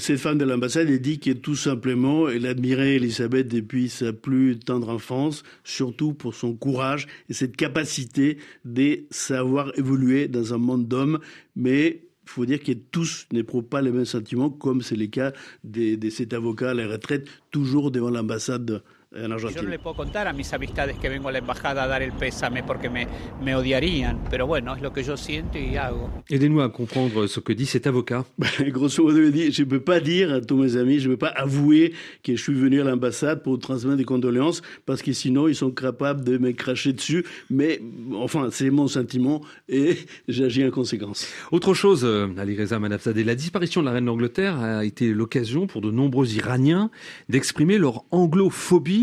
Cette 0.00 0.18
femme 0.18 0.36
de 0.36 0.44
l'ambassade, 0.44 0.90
elle 0.90 1.00
dit 1.00 1.20
que 1.20 1.30
tout 1.30 1.54
simplement, 1.54 2.28
elle 2.28 2.44
admirait 2.44 2.96
Elisabeth 2.96 3.46
depuis 3.46 3.88
sa 3.88 4.12
plus 4.12 4.58
tendre 4.58 4.88
enfance, 4.88 5.44
surtout 5.62 6.12
pour 6.12 6.34
son 6.34 6.52
courage 6.56 7.06
et 7.28 7.34
cette 7.34 7.56
capacité 7.56 8.38
de 8.64 9.04
savoir 9.10 9.70
évoluer 9.78 10.26
dans 10.26 10.54
un 10.54 10.58
monde 10.58 10.88
d'hommes, 10.88 11.20
mais 11.54 12.09
faut 12.30 12.46
dire 12.46 12.62
que 12.62 12.72
tous 12.72 13.26
n'éprouvent 13.32 13.64
pas 13.64 13.82
les 13.82 13.90
mêmes 13.90 14.04
sentiments, 14.04 14.50
comme 14.50 14.82
c'est 14.82 14.96
le 14.96 15.06
cas 15.06 15.32
de, 15.64 15.96
de 15.96 16.10
cet 16.10 16.32
avocat 16.32 16.70
à 16.70 16.74
la 16.74 16.86
retraite, 16.86 17.26
toujours 17.50 17.90
devant 17.90 18.10
l'ambassade 18.10 18.82
en 19.12 19.32
Argentina. 19.32 19.60
Yo 19.60 19.62
no 19.64 19.70
le 19.70 19.78
puedo 19.78 19.96
contar 19.96 20.28
a 20.28 20.32
mis 20.32 20.52
amistades 20.52 20.96
que 20.98 21.08
vengo 21.08 21.28
a 21.28 21.32
la 21.32 21.38
embajada 21.38 21.82
a 21.82 21.86
dar 21.88 22.02
el 22.02 22.12
pésame 22.12 22.62
porque 22.62 22.88
me, 22.88 23.08
me 23.42 23.56
odiarían, 23.56 24.20
pero 24.30 24.46
bueno, 24.46 24.76
es 24.76 24.82
lo 24.82 24.92
que 24.92 25.02
yo 25.02 25.16
siento 25.16 25.58
y 25.58 25.76
hago. 25.76 26.10
Aidez-nous 26.28 26.60
à 26.60 26.70
comprendre 26.70 27.26
ce 27.26 27.40
que 27.40 27.52
dit 27.52 27.66
cet 27.66 27.86
avocat. 27.88 28.24
Grosso 28.72 29.02
modo, 29.02 29.18
il 29.18 29.32
dit, 29.32 29.50
je 29.50 29.62
ne 29.62 29.68
peux 29.68 29.80
pas 29.80 29.98
dire 29.98 30.32
à 30.32 30.40
tous 30.40 30.56
mes 30.56 30.76
amis, 30.76 31.00
je 31.00 31.08
ne 31.08 31.14
peux 31.14 31.18
pas 31.18 31.34
avouer 31.34 31.92
que 32.22 32.36
je 32.36 32.42
suis 32.42 32.54
venu 32.54 32.80
à 32.80 32.84
l'ambassade 32.84 33.42
pour 33.42 33.58
transmettre 33.58 33.96
des 33.96 34.04
condoléances, 34.04 34.62
parce 34.86 35.02
que 35.02 35.12
sinon 35.12 35.48
ils 35.48 35.56
sont 35.56 35.72
capables 35.72 36.22
de 36.22 36.38
me 36.38 36.52
cracher 36.52 36.92
dessus, 36.92 37.24
mais 37.50 37.80
enfin, 38.14 38.48
c'est 38.52 38.70
mon 38.70 38.86
sentiment 38.86 39.42
et 39.68 39.96
j'agis 40.28 40.64
en 40.64 40.70
conséquence. 40.70 41.26
Autre 41.50 41.74
chose, 41.74 42.04
euh, 42.04 42.28
Ali 42.38 42.56
Reza 42.56 42.78
Manafzadeh, 42.78 43.24
la 43.24 43.34
disparition 43.34 43.80
de 43.80 43.86
la 43.86 43.92
reine 43.92 44.04
d'Angleterre 44.04 44.60
a 44.60 44.84
été 44.84 45.12
l'occasion 45.12 45.66
pour 45.66 45.80
de 45.80 45.90
nombreux 45.90 46.32
Iraniens 46.34 46.90
d'exprimer 47.28 47.76
leur 47.76 48.04
anglophobie 48.12 48.99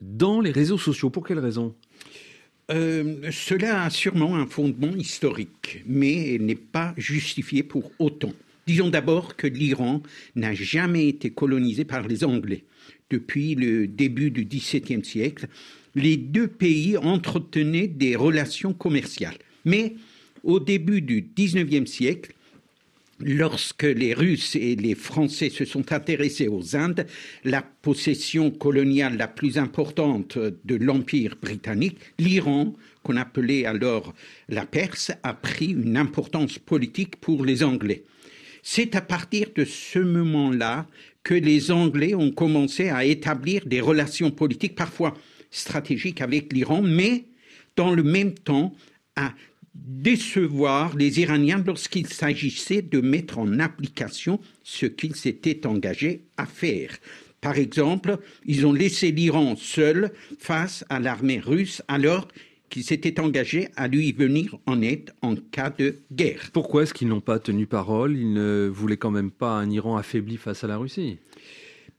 dans 0.00 0.40
les 0.40 0.50
réseaux 0.50 0.78
sociaux. 0.78 1.10
Pour 1.10 1.26
quelle 1.26 1.38
raison? 1.38 1.74
Euh, 2.70 3.30
cela 3.30 3.84
a 3.84 3.90
sûrement 3.90 4.36
un 4.36 4.46
fondement 4.46 4.94
historique, 4.94 5.82
mais 5.86 6.36
n'est 6.38 6.54
pas 6.54 6.92
justifié 6.96 7.62
pour 7.62 7.90
autant. 7.98 8.32
Disons 8.66 8.90
d'abord 8.90 9.36
que 9.36 9.46
l'Iran 9.46 10.02
n'a 10.36 10.52
jamais 10.52 11.08
été 11.08 11.30
colonisé 11.30 11.86
par 11.86 12.06
les 12.06 12.24
Anglais. 12.24 12.64
Depuis 13.08 13.54
le 13.54 13.86
début 13.86 14.30
du 14.30 14.44
XVIIe 14.44 15.02
siècle, 15.02 15.48
les 15.94 16.18
deux 16.18 16.48
pays 16.48 16.98
entretenaient 16.98 17.88
des 17.88 18.16
relations 18.16 18.74
commerciales. 18.74 19.38
Mais 19.64 19.94
au 20.44 20.60
début 20.60 21.00
du 21.00 21.26
XIXe 21.34 21.90
siècle, 21.90 22.34
Lorsque 23.20 23.82
les 23.82 24.14
Russes 24.14 24.54
et 24.54 24.76
les 24.76 24.94
Français 24.94 25.50
se 25.50 25.64
sont 25.64 25.92
intéressés 25.92 26.46
aux 26.46 26.76
Indes, 26.76 27.04
la 27.42 27.62
possession 27.62 28.52
coloniale 28.52 29.16
la 29.16 29.26
plus 29.26 29.58
importante 29.58 30.38
de 30.38 30.74
l'Empire 30.76 31.34
britannique, 31.40 31.98
l'Iran, 32.20 32.74
qu'on 33.02 33.16
appelait 33.16 33.64
alors 33.64 34.14
la 34.48 34.66
Perse, 34.66 35.10
a 35.24 35.34
pris 35.34 35.72
une 35.72 35.96
importance 35.96 36.60
politique 36.60 37.16
pour 37.16 37.44
les 37.44 37.64
Anglais. 37.64 38.04
C'est 38.62 38.94
à 38.94 39.00
partir 39.00 39.48
de 39.56 39.64
ce 39.64 39.98
moment-là 39.98 40.86
que 41.24 41.34
les 41.34 41.72
Anglais 41.72 42.14
ont 42.14 42.30
commencé 42.30 42.88
à 42.88 43.04
établir 43.04 43.66
des 43.66 43.80
relations 43.80 44.30
politiques 44.30 44.76
parfois 44.76 45.14
stratégiques 45.50 46.20
avec 46.20 46.52
l'Iran, 46.52 46.82
mais 46.82 47.24
dans 47.74 47.94
le 47.94 48.04
même 48.04 48.34
temps 48.34 48.74
à 49.16 49.32
décevoir 49.74 50.96
les 50.96 51.20
Iraniens 51.20 51.62
lorsqu'il 51.66 52.06
s'agissait 52.06 52.82
de 52.82 53.00
mettre 53.00 53.38
en 53.38 53.58
application 53.58 54.40
ce 54.62 54.86
qu'ils 54.86 55.16
s'étaient 55.16 55.66
engagés 55.66 56.22
à 56.36 56.46
faire. 56.46 56.96
Par 57.40 57.56
exemple, 57.56 58.18
ils 58.44 58.66
ont 58.66 58.72
laissé 58.72 59.12
l'Iran 59.12 59.54
seul 59.56 60.12
face 60.38 60.84
à 60.88 60.98
l'armée 60.98 61.38
russe 61.38 61.82
alors 61.86 62.28
qu'ils 62.68 62.84
s'étaient 62.84 63.20
engagés 63.20 63.68
à 63.76 63.88
lui 63.88 64.12
venir 64.12 64.58
en 64.66 64.82
aide 64.82 65.12
en 65.22 65.36
cas 65.36 65.70
de 65.70 65.96
guerre. 66.12 66.50
Pourquoi 66.52 66.82
est-ce 66.82 66.94
qu'ils 66.94 67.08
n'ont 67.08 67.20
pas 67.20 67.38
tenu 67.38 67.66
parole? 67.66 68.16
Ils 68.16 68.32
ne 68.32 68.68
voulaient 68.72 68.96
quand 68.96 69.10
même 69.10 69.30
pas 69.30 69.52
un 69.52 69.70
Iran 69.70 69.96
affaibli 69.96 70.36
face 70.36 70.64
à 70.64 70.66
la 70.66 70.76
Russie? 70.76 71.18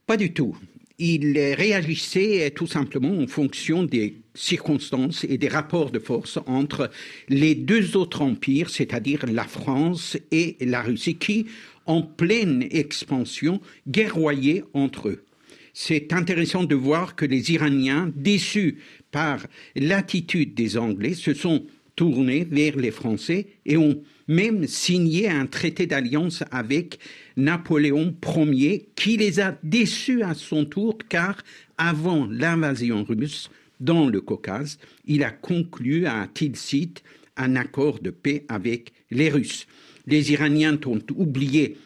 Pas 0.06 0.16
du 0.16 0.32
tout. 0.32 0.56
Ils 1.02 1.54
réagissaient 1.54 2.50
tout 2.50 2.66
simplement 2.66 3.16
en 3.22 3.26
fonction 3.26 3.84
des 3.84 4.16
circonstances 4.34 5.24
et 5.24 5.38
des 5.38 5.48
rapports 5.48 5.90
de 5.90 5.98
force 5.98 6.38
entre 6.44 6.90
les 7.30 7.54
deux 7.54 7.96
autres 7.96 8.20
empires, 8.20 8.68
c'est-à-dire 8.68 9.24
la 9.24 9.44
France 9.44 10.18
et 10.30 10.58
la 10.60 10.82
Russie, 10.82 11.16
qui, 11.16 11.46
en 11.86 12.02
pleine 12.02 12.68
expansion, 12.70 13.62
guerroyaient 13.88 14.62
entre 14.74 15.08
eux. 15.08 15.24
C'est 15.72 16.12
intéressant 16.12 16.64
de 16.64 16.74
voir 16.74 17.16
que 17.16 17.24
les 17.24 17.50
Iraniens, 17.50 18.12
déçus 18.14 18.76
par 19.10 19.46
l'attitude 19.74 20.52
des 20.52 20.76
Anglais, 20.76 21.14
se 21.14 21.32
sont 21.32 21.64
tournés 21.96 22.46
vers 22.50 22.76
les 22.76 22.90
Français 22.90 23.46
et 23.64 23.78
ont 23.78 24.02
même 24.30 24.68
signé 24.68 25.28
un 25.28 25.46
traité 25.46 25.88
d'alliance 25.88 26.44
avec 26.52 27.00
Napoléon 27.36 28.14
Ier, 28.36 28.88
qui 28.94 29.16
les 29.16 29.40
a 29.40 29.58
déçus 29.64 30.22
à 30.22 30.34
son 30.34 30.64
tour, 30.64 30.98
car 31.08 31.42
avant 31.76 32.28
l'invasion 32.30 33.02
russe 33.02 33.50
dans 33.80 34.08
le 34.08 34.20
Caucase, 34.20 34.78
il 35.04 35.24
a 35.24 35.32
conclu 35.32 36.06
à 36.06 36.28
Tilsit 36.32 36.94
un 37.36 37.56
accord 37.56 37.98
de 37.98 38.10
paix 38.10 38.44
avec 38.48 38.92
les 39.10 39.30
Russes. 39.30 39.66
Les 40.06 40.30
Iraniens 40.30 40.78
ont 40.86 41.02
oublié 41.16 41.76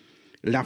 la 0.44 0.64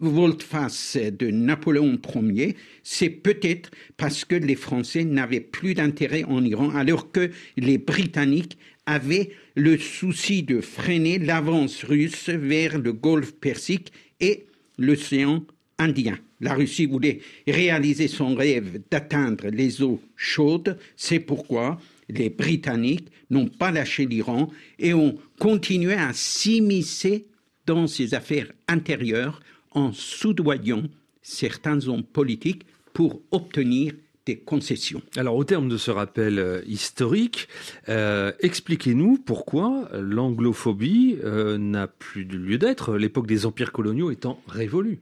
volte-face 0.00 0.96
de 0.96 1.30
Napoléon 1.30 1.98
Ier, 2.14 2.56
c'est 2.82 3.10
peut-être 3.10 3.70
parce 3.96 4.24
que 4.24 4.34
les 4.34 4.56
Français 4.56 5.04
n'avaient 5.04 5.40
plus 5.40 5.74
d'intérêt 5.74 6.24
en 6.24 6.44
Iran, 6.44 6.70
alors 6.74 7.12
que 7.12 7.30
les 7.56 7.78
Britanniques 7.78 8.58
avaient 8.86 9.30
le 9.54 9.78
souci 9.78 10.42
de 10.42 10.60
freiner 10.60 11.18
l'avance 11.18 11.84
russe 11.84 12.28
vers 12.28 12.78
le 12.78 12.92
golfe 12.92 13.32
Persique 13.32 13.92
et 14.20 14.46
l'océan 14.76 15.44
Indien. 15.78 16.18
La 16.40 16.54
Russie 16.54 16.86
voulait 16.86 17.20
réaliser 17.46 18.08
son 18.08 18.34
rêve 18.34 18.80
d'atteindre 18.90 19.48
les 19.48 19.82
eaux 19.82 20.00
chaudes, 20.16 20.76
c'est 20.96 21.20
pourquoi 21.20 21.80
les 22.08 22.30
Britanniques 22.30 23.08
n'ont 23.30 23.46
pas 23.46 23.70
lâché 23.70 24.04
l'Iran 24.06 24.50
et 24.78 24.92
ont 24.92 25.16
continué 25.38 25.94
à 25.94 26.12
s'immiscer 26.12 27.26
dans 27.66 27.86
ses 27.86 28.14
affaires 28.14 28.50
intérieures 28.68 29.40
en 29.70 29.92
soudoyant 29.92 30.84
certains 31.22 31.88
hommes 31.88 32.04
politiques 32.04 32.66
pour 32.92 33.20
obtenir 33.30 33.94
des 34.26 34.36
concessions. 34.36 35.02
Alors 35.16 35.34
au 35.34 35.44
terme 35.44 35.68
de 35.68 35.76
ce 35.76 35.90
rappel 35.90 36.38
euh, 36.38 36.62
historique, 36.66 37.48
euh, 37.88 38.32
expliquez-nous 38.40 39.18
pourquoi 39.18 39.88
l'anglophobie 39.92 41.18
euh, 41.24 41.58
n'a 41.58 41.88
plus 41.88 42.24
de 42.24 42.36
lieu 42.36 42.58
d'être, 42.58 42.96
l'époque 42.96 43.26
des 43.26 43.46
empires 43.46 43.72
coloniaux 43.72 44.10
étant 44.10 44.40
révolue. 44.46 45.00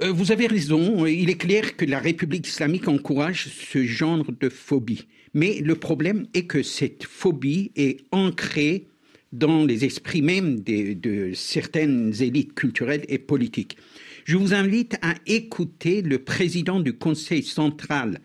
Vous 0.00 0.32
avez 0.32 0.46
raison, 0.46 1.06
il 1.06 1.30
est 1.30 1.38
clair 1.38 1.74
que 1.74 1.86
la 1.86 1.98
République 1.98 2.46
islamique 2.46 2.88
encourage 2.88 3.48
ce 3.48 3.84
genre 3.84 4.26
de 4.38 4.48
phobie. 4.50 5.08
Mais 5.32 5.60
le 5.60 5.74
problème 5.74 6.26
est 6.34 6.44
que 6.44 6.62
cette 6.62 7.04
phobie 7.04 7.72
est 7.74 8.04
ancrée 8.12 8.86
dans 9.32 9.64
les 9.64 9.84
esprits 9.84 10.22
même 10.22 10.60
de, 10.60 11.32
certaines 11.34 12.14
élites 12.20 12.54
culturelles 12.54 13.04
et 13.08 13.18
politiques. 13.18 13.76
Je 14.24 14.36
vous 14.36 14.54
invite 14.54 14.96
à 15.02 15.14
écouter 15.26 16.02
le 16.02 16.18
président 16.18 16.80
du 16.80 16.92
Conseil 16.92 17.42
central 17.42 18.20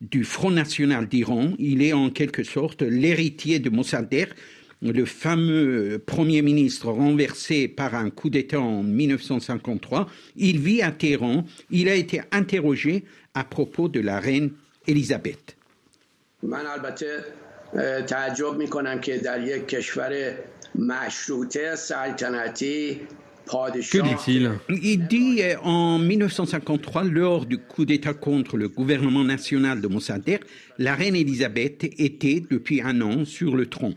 du 0.00 0.24
Front 0.24 0.50
national 0.50 1.08
d'Iran. 1.08 1.52
Il 1.58 1.82
est 1.82 1.92
en 1.92 2.10
quelque 2.10 2.44
sorte 2.44 2.82
l'héritier 2.82 3.58
de 3.58 3.68
Mossadegh, 3.70 4.28
le 4.82 5.04
fameux 5.04 6.02
Premier 6.04 6.42
ministre 6.42 6.90
renversé 6.90 7.68
par 7.68 7.94
un 7.94 8.10
coup 8.10 8.30
d'État 8.30 8.60
en 8.60 8.82
1953. 8.82 10.08
Il 10.36 10.58
vit 10.60 10.82
à 10.82 10.90
Téhéran. 10.90 11.44
Il 11.70 11.88
a 11.88 11.94
été 11.94 12.22
interrogé 12.32 13.04
à 13.34 13.44
propos 13.44 13.88
de 13.88 14.00
la 14.00 14.20
reine 14.20 14.52
Elisabeth. 14.86 15.56
تعجب 18.07 18.57
میکنم 18.57 19.01
که 19.01 19.17
در 19.17 19.47
یک 19.47 19.67
کشور 19.67 20.33
مشروطه 20.75 21.75
سلطنتی 21.75 22.99
Que 23.47 24.01
dit-il 24.01 24.51
Il 24.69 25.07
dit 25.07 25.41
en 25.61 25.99
1953, 25.99 27.03
lors 27.03 27.45
du 27.45 27.59
coup 27.59 27.85
d'État 27.85 28.13
contre 28.13 28.57
le 28.57 28.67
gouvernement 28.67 29.23
national 29.23 29.81
de 29.81 29.87
Mossadegh, 29.87 30.39
la 30.79 30.95
reine 30.95 31.15
Elisabeth 31.15 31.83
était 31.99 32.41
depuis 32.49 32.81
un 32.81 33.01
an 33.01 33.23
sur 33.23 33.55
le 33.55 33.67
trône. 33.67 33.95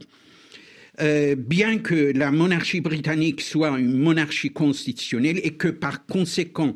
Euh, 1.00 1.34
bien 1.36 1.78
que 1.78 2.12
la 2.14 2.30
monarchie 2.30 2.80
britannique 2.80 3.40
soit 3.40 3.78
une 3.78 3.96
monarchie 3.96 4.50
constitutionnelle 4.50 5.40
et 5.42 5.52
que 5.52 5.68
par 5.68 6.04
conséquent 6.06 6.74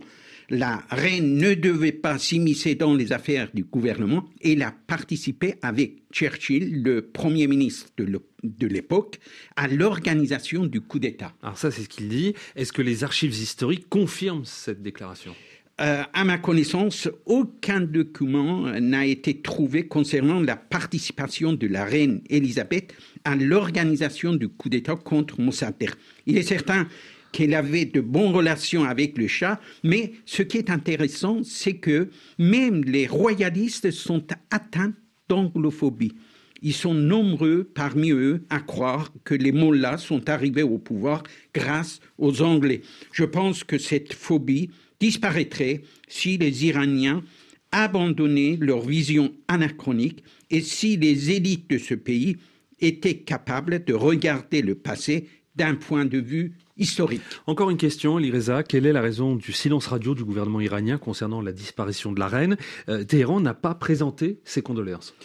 la 0.49 0.83
reine 0.89 1.37
ne 1.37 1.53
devait 1.53 1.91
pas 1.91 2.17
s'immiscer 2.17 2.75
dans 2.75 2.93
les 2.93 3.11
affaires 3.11 3.49
du 3.53 3.63
gouvernement. 3.63 4.29
Elle 4.43 4.61
a 4.61 4.71
participé 4.71 5.55
avec 5.61 6.03
Churchill, 6.11 6.83
le 6.83 7.01
Premier 7.01 7.47
ministre 7.47 7.91
de 7.97 8.67
l'époque, 8.67 9.19
à 9.55 9.67
l'organisation 9.67 10.65
du 10.65 10.81
coup 10.81 10.99
d'État. 10.99 11.33
Alors 11.41 11.57
ça, 11.57 11.71
c'est 11.71 11.83
ce 11.83 11.89
qu'il 11.89 12.07
dit. 12.07 12.33
Est-ce 12.55 12.71
que 12.71 12.81
les 12.81 13.03
archives 13.03 13.35
historiques 13.35 13.89
confirment 13.89 14.45
cette 14.45 14.81
déclaration? 14.81 15.35
Euh, 15.79 16.01
à 16.11 16.23
ma 16.23 16.39
connaissance, 16.39 17.07
aucun 17.27 17.81
document 17.81 18.63
n'a 18.79 19.05
été 19.05 19.41
trouvé 19.41 19.87
concernant 19.87 20.39
la 20.39 20.55
participation 20.55 21.53
de 21.53 21.67
la 21.67 21.85
reine 21.85 22.21
Elisabeth 22.31 22.95
à 23.23 23.35
l'organisation 23.35 24.33
du 24.33 24.49
coup 24.49 24.69
d'État 24.69 24.95
contre 24.95 25.39
Mossadegh. 25.39 25.91
Il 26.25 26.35
est 26.39 26.43
certain 26.43 26.87
qu'elle 27.31 27.53
avait 27.53 27.85
de 27.85 28.01
bonnes 28.01 28.33
relations 28.33 28.83
avec 28.83 29.17
le 29.17 29.27
chat, 29.27 29.59
mais 29.83 30.13
ce 30.25 30.41
qui 30.41 30.57
est 30.57 30.69
intéressant, 30.69 31.41
c'est 31.43 31.75
que 31.75 32.09
même 32.37 32.83
les 32.83 33.07
royalistes 33.07 33.91
sont 33.91 34.25
atteints 34.51 34.93
d'anglophobie. 35.29 36.13
Ils 36.61 36.73
sont 36.73 36.93
nombreux 36.93 37.63
parmi 37.63 38.11
eux 38.11 38.43
à 38.49 38.59
croire 38.59 39.11
que 39.23 39.35
les 39.35 39.51
mollahs 39.51 39.99
sont 39.99 40.27
arrivés 40.29 40.63
au 40.63 40.77
pouvoir 40.77 41.23
grâce 41.53 41.99
aux 42.17 42.41
Anglais. 42.41 42.81
Je 43.11 43.25
pense 43.25 43.63
que 43.63 43.77
cette 43.77 44.13
phobie 44.13 44.71
disparaîtrait 44.99 45.83
si 46.07 46.37
les 46.37 46.65
Iraniens 46.65 47.23
abandonnaient 47.71 48.57
leur 48.59 48.81
vision 48.81 49.33
anachronique 49.47 50.23
et 50.49 50.61
si 50.61 50.97
les 50.97 51.31
élites 51.31 51.69
de 51.69 51.77
ce 51.77 51.93
pays 51.93 52.37
étaient 52.79 53.17
capables 53.17 53.83
de 53.83 53.93
regarder 53.93 54.61
le 54.61 54.75
passé 54.75 55.27
d'un 55.57 55.75
point 55.75 56.05
de 56.05 56.19
vue 56.19 56.53
historique. 56.77 57.21
Encore 57.47 57.69
une 57.69 57.77
question, 57.77 58.17
Lireza. 58.17 58.63
Quelle 58.63 58.85
est 58.85 58.93
la 58.93 59.01
raison 59.01 59.35
du 59.35 59.51
silence 59.51 59.87
radio 59.87 60.13
du 60.15 60.23
gouvernement 60.23 60.61
iranien 60.61 60.97
concernant 60.97 61.41
la 61.41 61.51
disparition 61.51 62.11
de 62.11 62.19
la 62.19 62.27
reine? 62.27 62.57
Euh, 62.89 63.03
Téhéran 63.03 63.39
n'a 63.39 63.53
pas 63.53 63.75
présenté 63.75 64.39
ses 64.43 64.61
condoléances. 64.61 65.15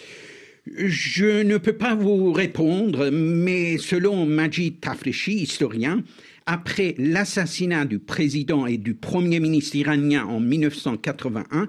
Je 0.77 1.42
ne 1.42 1.59
peux 1.59 1.73
pas 1.73 1.95
vous 1.95 2.33
répondre, 2.33 3.11
mais 3.11 3.79
selon 3.79 4.27
Majid 4.27 4.81
Tafreshi, 4.81 5.35
historien, 5.35 6.03
après 6.47 6.95
l'assassinat 6.99 7.85
du 7.85 7.99
président 7.99 8.66
et 8.66 8.79
du 8.79 8.95
premier 8.95 9.40
ministre 9.40 9.77
iranien 9.77 10.25
en 10.25 10.40
1981, 10.40 11.68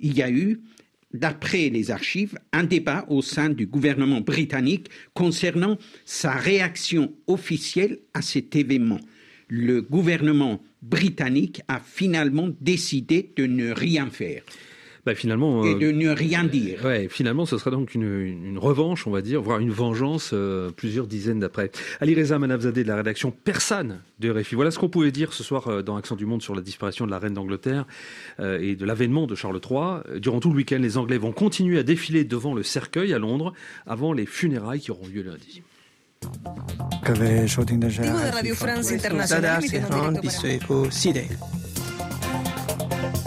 il 0.00 0.16
y 0.16 0.22
a 0.22 0.30
eu, 0.30 0.60
d'après 1.12 1.68
les 1.70 1.90
archives, 1.90 2.38
un 2.52 2.64
débat 2.64 3.06
au 3.08 3.22
sein 3.22 3.48
du 3.48 3.66
gouvernement 3.66 4.20
britannique 4.20 4.88
concernant 5.14 5.78
sa 6.04 6.32
réaction 6.32 7.12
officielle 7.26 7.98
à 8.14 8.22
cet 8.22 8.56
événement. 8.56 9.00
Le 9.48 9.80
gouvernement 9.80 10.62
britannique 10.82 11.62
a 11.68 11.80
finalement 11.80 12.50
décidé 12.60 13.32
de 13.36 13.46
ne 13.46 13.70
rien 13.70 14.10
faire. 14.10 14.42
Bah, 15.08 15.14
finalement, 15.14 15.64
et 15.64 15.74
de 15.74 15.90
ne 15.90 16.10
rien 16.10 16.44
dire. 16.44 16.84
Ouais, 16.84 17.08
finalement, 17.08 17.46
ce 17.46 17.56
sera 17.56 17.70
donc 17.70 17.94
une, 17.94 18.02
une, 18.02 18.58
revanche, 18.58 19.06
on 19.06 19.10
va 19.10 19.22
dire, 19.22 19.40
voire 19.40 19.58
une 19.58 19.70
vengeance 19.70 20.34
plusieurs 20.76 21.06
dizaines 21.06 21.40
d'après. 21.40 21.70
Ali 22.02 22.14
Reza 22.14 22.38
Manavzadeh 22.38 22.82
de 22.82 22.88
la 22.88 22.96
rédaction 22.96 23.30
persane 23.30 24.00
de 24.20 24.30
RFI. 24.30 24.54
Voilà 24.54 24.70
ce 24.70 24.78
qu'on 24.78 24.90
pouvait 24.90 25.10
dire 25.10 25.32
ce 25.32 25.42
soir 25.42 25.82
dans 25.82 25.96
Accent 25.96 26.14
du 26.14 26.26
Monde 26.26 26.42
sur 26.42 26.54
la 26.54 26.60
disparition 26.60 27.06
de 27.06 27.10
la 27.10 27.18
reine 27.18 27.32
d'Angleterre 27.32 27.86
et 28.38 28.76
de 28.76 28.84
l'avènement 28.84 29.26
de 29.26 29.34
Charles 29.34 29.58
III. 29.66 30.20
Durant 30.20 30.40
tout 30.40 30.50
le 30.50 30.56
week-end, 30.56 30.78
les 30.78 30.98
Anglais 30.98 31.16
vont 31.16 31.32
continuer 31.32 31.78
à 31.78 31.82
défiler 31.82 32.24
devant 32.24 32.52
le 32.52 32.62
cercueil 32.62 33.14
à 33.14 33.18
Londres 33.18 33.54
avant 33.86 34.12
les 34.12 34.26
funérailles 34.26 34.80
qui 34.80 34.90
auront 34.90 35.06
lieu 35.06 35.22
lundi. 35.22 35.62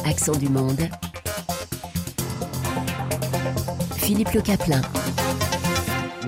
Accent 0.06 0.36
du 0.36 0.50
monde. 0.50 0.90
Philippe 4.02 4.32
Le 4.34 4.42
Caplin. 4.42 4.82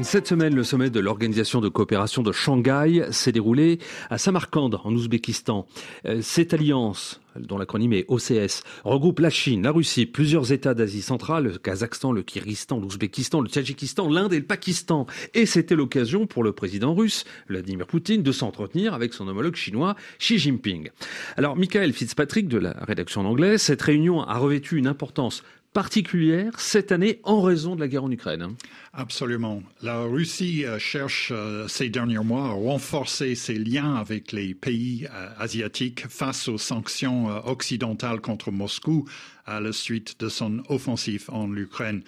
Cette 0.04 0.28
semaine, 0.28 0.54
le 0.54 0.64
sommet 0.64 0.90
de 0.90 1.00
l'Organisation 1.00 1.60
de 1.60 1.70
coopération 1.70 2.22
de 2.22 2.32
Shanghai 2.32 3.06
s'est 3.12 3.32
déroulé 3.32 3.80
à 4.10 4.18
Samarkand, 4.18 4.70
en 4.84 4.94
Ouzbékistan. 4.94 5.66
Euh, 6.06 6.20
cette 6.22 6.54
alliance, 6.54 7.20
dont 7.36 7.58
l'acronyme 7.58 7.94
est 7.94 8.06
OCS, 8.10 8.64
regroupe 8.84 9.20
la 9.20 9.30
Chine, 9.30 9.64
la 9.64 9.72
Russie, 9.72 10.06
plusieurs 10.06 10.52
États 10.52 10.74
d'Asie 10.74 11.02
centrale, 11.02 11.46
le 11.46 11.58
Kazakhstan, 11.58 12.12
le 12.12 12.22
Kyrgyzstan, 12.22 12.80
l'Ouzbékistan, 12.80 13.42
le 13.42 13.50
Tadjikistan, 13.50 14.08
l'Inde 14.08 14.34
et 14.34 14.40
le 14.40 14.46
Pakistan. 14.46 15.08
Et 15.34 15.46
c'était 15.46 15.76
l'occasion 15.76 16.28
pour 16.28 16.44
le 16.44 16.52
président 16.52 16.94
russe, 16.94 17.26
Vladimir 17.48 17.88
Poutine, 17.88 18.22
de 18.22 18.32
s'entretenir 18.32 18.94
avec 18.94 19.14
son 19.14 19.28
homologue 19.28 19.56
chinois, 19.56 19.96
Xi 20.20 20.38
Jinping. 20.38 20.90
Alors, 21.38 21.56
Michael 21.56 21.94
Fitzpatrick 21.94 22.48
de 22.48 22.60
la 22.60 22.74
rédaction 22.82 23.22
en 23.22 23.26
anglais, 23.26 23.58
cette 23.58 23.82
réunion 23.82 24.22
a 24.22 24.38
revêtu 24.38 24.78
une 24.78 24.88
importance 24.88 25.44
particulière 25.74 26.60
cette 26.60 26.92
année 26.92 27.20
en 27.24 27.42
raison 27.42 27.76
de 27.76 27.82
la 27.82 27.88
guerre 27.88 28.04
en 28.04 28.12
Ukraine. 28.12 28.56
Absolument. 28.94 29.64
La 29.82 30.02
Russie 30.02 30.66
euh, 30.66 30.78
cherche 30.78 31.32
euh, 31.34 31.68
ces 31.68 31.90
derniers 31.90 32.24
mois 32.24 32.46
à 32.46 32.52
renforcer 32.52 33.36
ses 33.36 33.56
liens 33.56 33.96
avec 33.96 34.32
les 34.32 34.54
pays 34.54 35.08
euh, 35.12 35.30
asiatiques 35.40 36.08
face 36.08 36.48
aux 36.48 36.60
sanctions 36.60 37.28
occidentales 37.48 38.22
contre 38.22 38.52
Moscou 38.52 39.06
à 39.46 39.60
la 39.60 39.74
suite 39.74 40.20
de 40.20 40.30
son 40.30 40.64
offensive 40.70 41.26
en 41.30 41.54
Ukraine. 41.56 42.04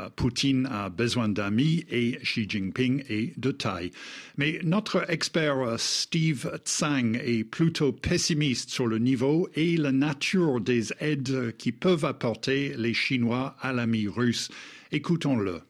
Euh, 0.00 0.08
Poutine 0.14 0.66
a 0.66 0.88
besoin 0.88 1.28
d'amis 1.28 1.84
et 1.90 2.18
Xi 2.22 2.46
Jinping 2.48 3.04
est 3.08 3.38
de 3.38 3.50
taille. 3.50 3.90
Mais 4.36 4.60
notre 4.62 5.10
expert 5.10 5.58
euh, 5.58 5.76
Steve 5.78 6.50
Tsang 6.64 7.16
est 7.16 7.44
plutôt 7.44 7.92
pessimiste 7.92 8.70
sur 8.70 8.86
le 8.86 8.98
niveau 8.98 9.48
et 9.54 9.76
la 9.76 9.92
nature 9.92 10.60
des 10.60 10.92
aides 11.00 11.56
qui 11.56 11.72
peuvent 11.72 12.04
apporter 12.04 12.74
les 12.76 12.94
Chinois 12.94 13.56
à 13.60 13.72
l'ami 13.72 14.08
russe. 14.08 14.50
Écoutons-le. 14.92 15.62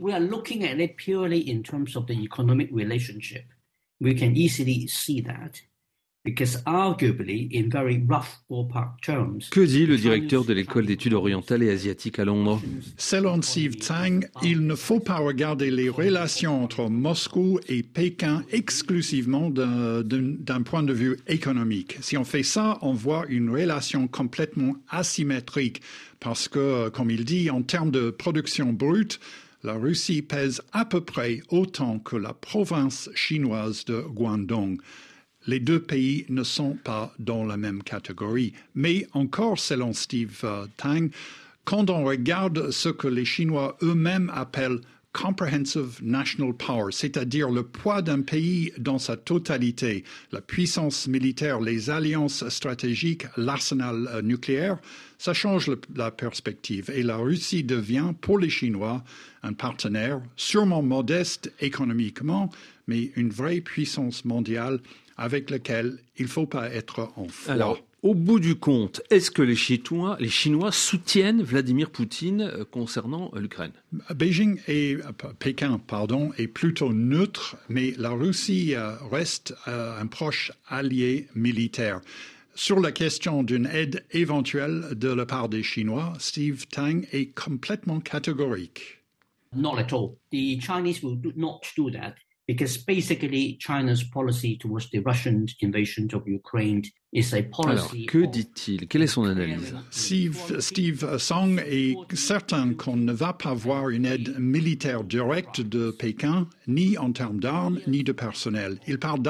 We 0.00 0.14
are 0.14 0.20
looking 0.20 0.64
at 0.64 0.78
it 0.78 0.96
purely 0.96 1.50
in 1.50 1.62
terms 1.62 1.96
of 1.96 2.06
the 2.06 2.12
economic 2.12 2.70
relationship. 2.72 3.44
We 4.00 4.14
can 4.14 4.36
easily 4.36 4.86
see 4.86 5.20
that. 5.22 5.60
Que 9.50 9.64
dit 9.64 9.86
le 9.86 9.96
directeur 9.96 10.44
de 10.44 10.52
l'école 10.52 10.84
d'études 10.84 11.14
orientales 11.14 11.62
et 11.62 11.70
asiatiques 11.70 12.18
à 12.18 12.24
Londres 12.24 12.60
Selon 12.96 13.40
Steve 13.40 13.76
Tang, 13.76 14.28
il 14.42 14.66
ne 14.66 14.74
faut 14.74 15.00
pas 15.00 15.18
regarder 15.18 15.70
les 15.70 15.88
relations 15.88 16.62
entre 16.62 16.88
Moscou 16.90 17.60
et 17.68 17.82
Pékin 17.82 18.44
exclusivement 18.50 19.48
d'un 19.50 20.62
point 20.62 20.82
de 20.82 20.92
vue 20.92 21.16
économique. 21.28 21.96
Si 22.00 22.16
on 22.16 22.24
fait 22.24 22.42
ça, 22.42 22.78
on 22.82 22.92
voit 22.92 23.24
une 23.28 23.50
relation 23.50 24.06
complètement 24.08 24.74
asymétrique 24.90 25.80
parce 26.20 26.48
que, 26.48 26.88
comme 26.90 27.10
il 27.10 27.24
dit, 27.24 27.48
en 27.48 27.62
termes 27.62 27.90
de 27.90 28.10
production 28.10 28.72
brute, 28.72 29.20
la 29.62 29.74
Russie 29.74 30.22
pèse 30.22 30.62
à 30.72 30.84
peu 30.84 31.00
près 31.00 31.40
autant 31.48 31.98
que 31.98 32.16
la 32.16 32.32
province 32.32 33.08
chinoise 33.14 33.84
de 33.84 34.00
Guangdong 34.00 34.78
les 35.48 35.60
deux 35.60 35.80
pays 35.80 36.26
ne 36.28 36.44
sont 36.44 36.76
pas 36.84 37.12
dans 37.18 37.44
la 37.44 37.56
même 37.56 37.82
catégorie. 37.82 38.52
Mais 38.74 39.08
encore, 39.14 39.58
selon 39.58 39.94
Steve 39.94 40.40
euh, 40.44 40.66
Tang, 40.76 41.08
quand 41.64 41.90
on 41.90 42.04
regarde 42.04 42.70
ce 42.70 42.90
que 42.90 43.08
les 43.08 43.24
Chinois 43.24 43.76
eux-mêmes 43.82 44.30
appellent 44.34 44.80
comprehensive 45.14 46.00
national 46.02 46.52
power, 46.52 46.92
c'est-à-dire 46.92 47.50
le 47.50 47.62
poids 47.62 48.02
d'un 48.02 48.20
pays 48.20 48.72
dans 48.76 48.98
sa 48.98 49.16
totalité, 49.16 50.04
la 50.32 50.42
puissance 50.42 51.08
militaire, 51.08 51.60
les 51.60 51.88
alliances 51.88 52.46
stratégiques, 52.50 53.24
l'arsenal 53.38 54.06
euh, 54.12 54.20
nucléaire, 54.20 54.78
ça 55.16 55.32
change 55.32 55.70
la 55.96 56.10
perspective. 56.10 56.90
Et 56.94 57.02
la 57.02 57.16
Russie 57.16 57.64
devient, 57.64 58.12
pour 58.20 58.38
les 58.38 58.50
Chinois, 58.50 59.02
un 59.42 59.54
partenaire 59.54 60.20
sûrement 60.36 60.82
modeste 60.82 61.50
économiquement, 61.60 62.50
mais 62.86 63.12
une 63.16 63.30
vraie 63.30 63.62
puissance 63.62 64.26
mondiale 64.26 64.80
avec 65.18 65.50
lequel 65.50 65.98
il 66.16 66.24
ne 66.24 66.30
faut 66.30 66.46
pas 66.46 66.70
être 66.70 67.10
en 67.16 67.28
froid. 67.28 67.52
Alors, 67.52 67.78
au 68.02 68.14
bout 68.14 68.38
du 68.38 68.54
compte, 68.54 69.02
est-ce 69.10 69.32
que 69.32 69.42
les 69.42 69.56
Chinois, 69.56 70.16
les 70.20 70.28
Chinois 70.28 70.70
soutiennent 70.70 71.42
Vladimir 71.42 71.90
Poutine 71.90 72.42
euh, 72.42 72.64
concernant 72.64 73.32
euh, 73.34 73.40
l'Ukraine? 73.40 73.72
Beijing 74.14 74.60
et 74.68 74.94
euh, 74.94 75.32
Pékin, 75.40 75.80
pardon, 75.84 76.30
est 76.38 76.46
plutôt 76.46 76.92
neutre, 76.92 77.56
mais 77.68 77.94
la 77.98 78.10
Russie 78.10 78.74
reste 79.10 79.54
un 79.66 80.06
proche 80.06 80.52
allié 80.68 81.26
militaire. 81.34 82.00
Sur 82.54 82.78
la 82.78 82.92
question 82.92 83.42
d'une 83.42 83.66
aide 83.66 84.04
éventuelle 84.12 84.94
de 84.94 85.08
la 85.08 85.26
part 85.26 85.48
des 85.48 85.64
Chinois, 85.64 86.12
Steve 86.20 86.66
Tang 86.68 87.04
est 87.12 87.34
complètement 87.34 87.98
catégorique. 87.98 88.98
Not 89.56 89.78
at 89.78 89.92
all. 89.92 90.16
The 90.30 90.60
Chinese 90.60 91.02
will 91.02 91.18
not 91.34 91.62
do 91.76 91.90
that 91.90 92.14
because 92.48 92.78
basically 92.78 93.56
China's 93.60 94.02
policy 94.02 94.56
towards 94.56 94.90
the 94.90 95.00
Russian 95.00 95.46
invasion 95.60 96.08
of 96.14 96.26
Ukraine 96.26 96.82
Alors, 97.64 97.94
que 98.06 98.26
dit-il? 98.26 98.86
Quelle 98.86 99.02
est 99.02 99.06
son 99.06 99.24
analyse? 99.24 99.74
Steve, 99.90 101.18
Song 101.18 101.58
est 101.66 101.96
certain 102.14 102.74
qu'on 102.74 102.96
ne 102.96 103.12
va 103.14 103.32
pas 103.32 103.54
voir 103.54 103.88
une 103.88 104.04
aide 104.04 104.38
militaire 104.38 105.04
directe 105.04 105.62
de 105.62 105.90
Pékin, 105.90 106.46
ni 106.66 106.98
en 106.98 107.12
termes 107.12 107.40
d'armes, 107.40 107.80
ni 107.86 108.04
de 108.04 108.12
personnel. 108.12 108.78
Il 108.86 108.98
parle 108.98 109.22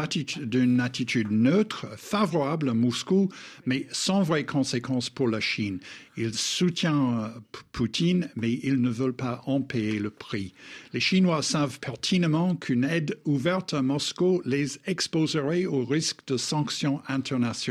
d'une 0.42 0.80
attitude 0.80 1.30
neutre, 1.30 1.86
favorable 1.96 2.70
à 2.70 2.74
Moscou, 2.74 3.28
mais 3.64 3.86
sans 3.92 4.22
vraies 4.22 4.44
conséquences 4.44 5.08
pour 5.08 5.28
la 5.28 5.38
Chine. 5.38 5.78
Il 6.16 6.34
soutient 6.34 7.20
euh, 7.20 7.28
Poutine, 7.70 8.28
mais 8.34 8.58
ils 8.64 8.80
ne 8.80 8.90
veulent 8.90 9.14
pas 9.14 9.40
en 9.46 9.60
payer 9.60 10.00
le 10.00 10.10
prix. 10.10 10.52
Les 10.92 10.98
Chinois 10.98 11.42
savent 11.42 11.78
pertinemment 11.78 12.56
qu'une 12.56 12.82
aide 12.82 13.20
ouverte 13.24 13.72
à 13.72 13.82
Moscou 13.82 14.42
les 14.44 14.80
exposerait 14.86 15.66
au 15.66 15.84
risque 15.84 16.26
de 16.26 16.36
sanctions 16.36 17.00
internationales 17.06 17.67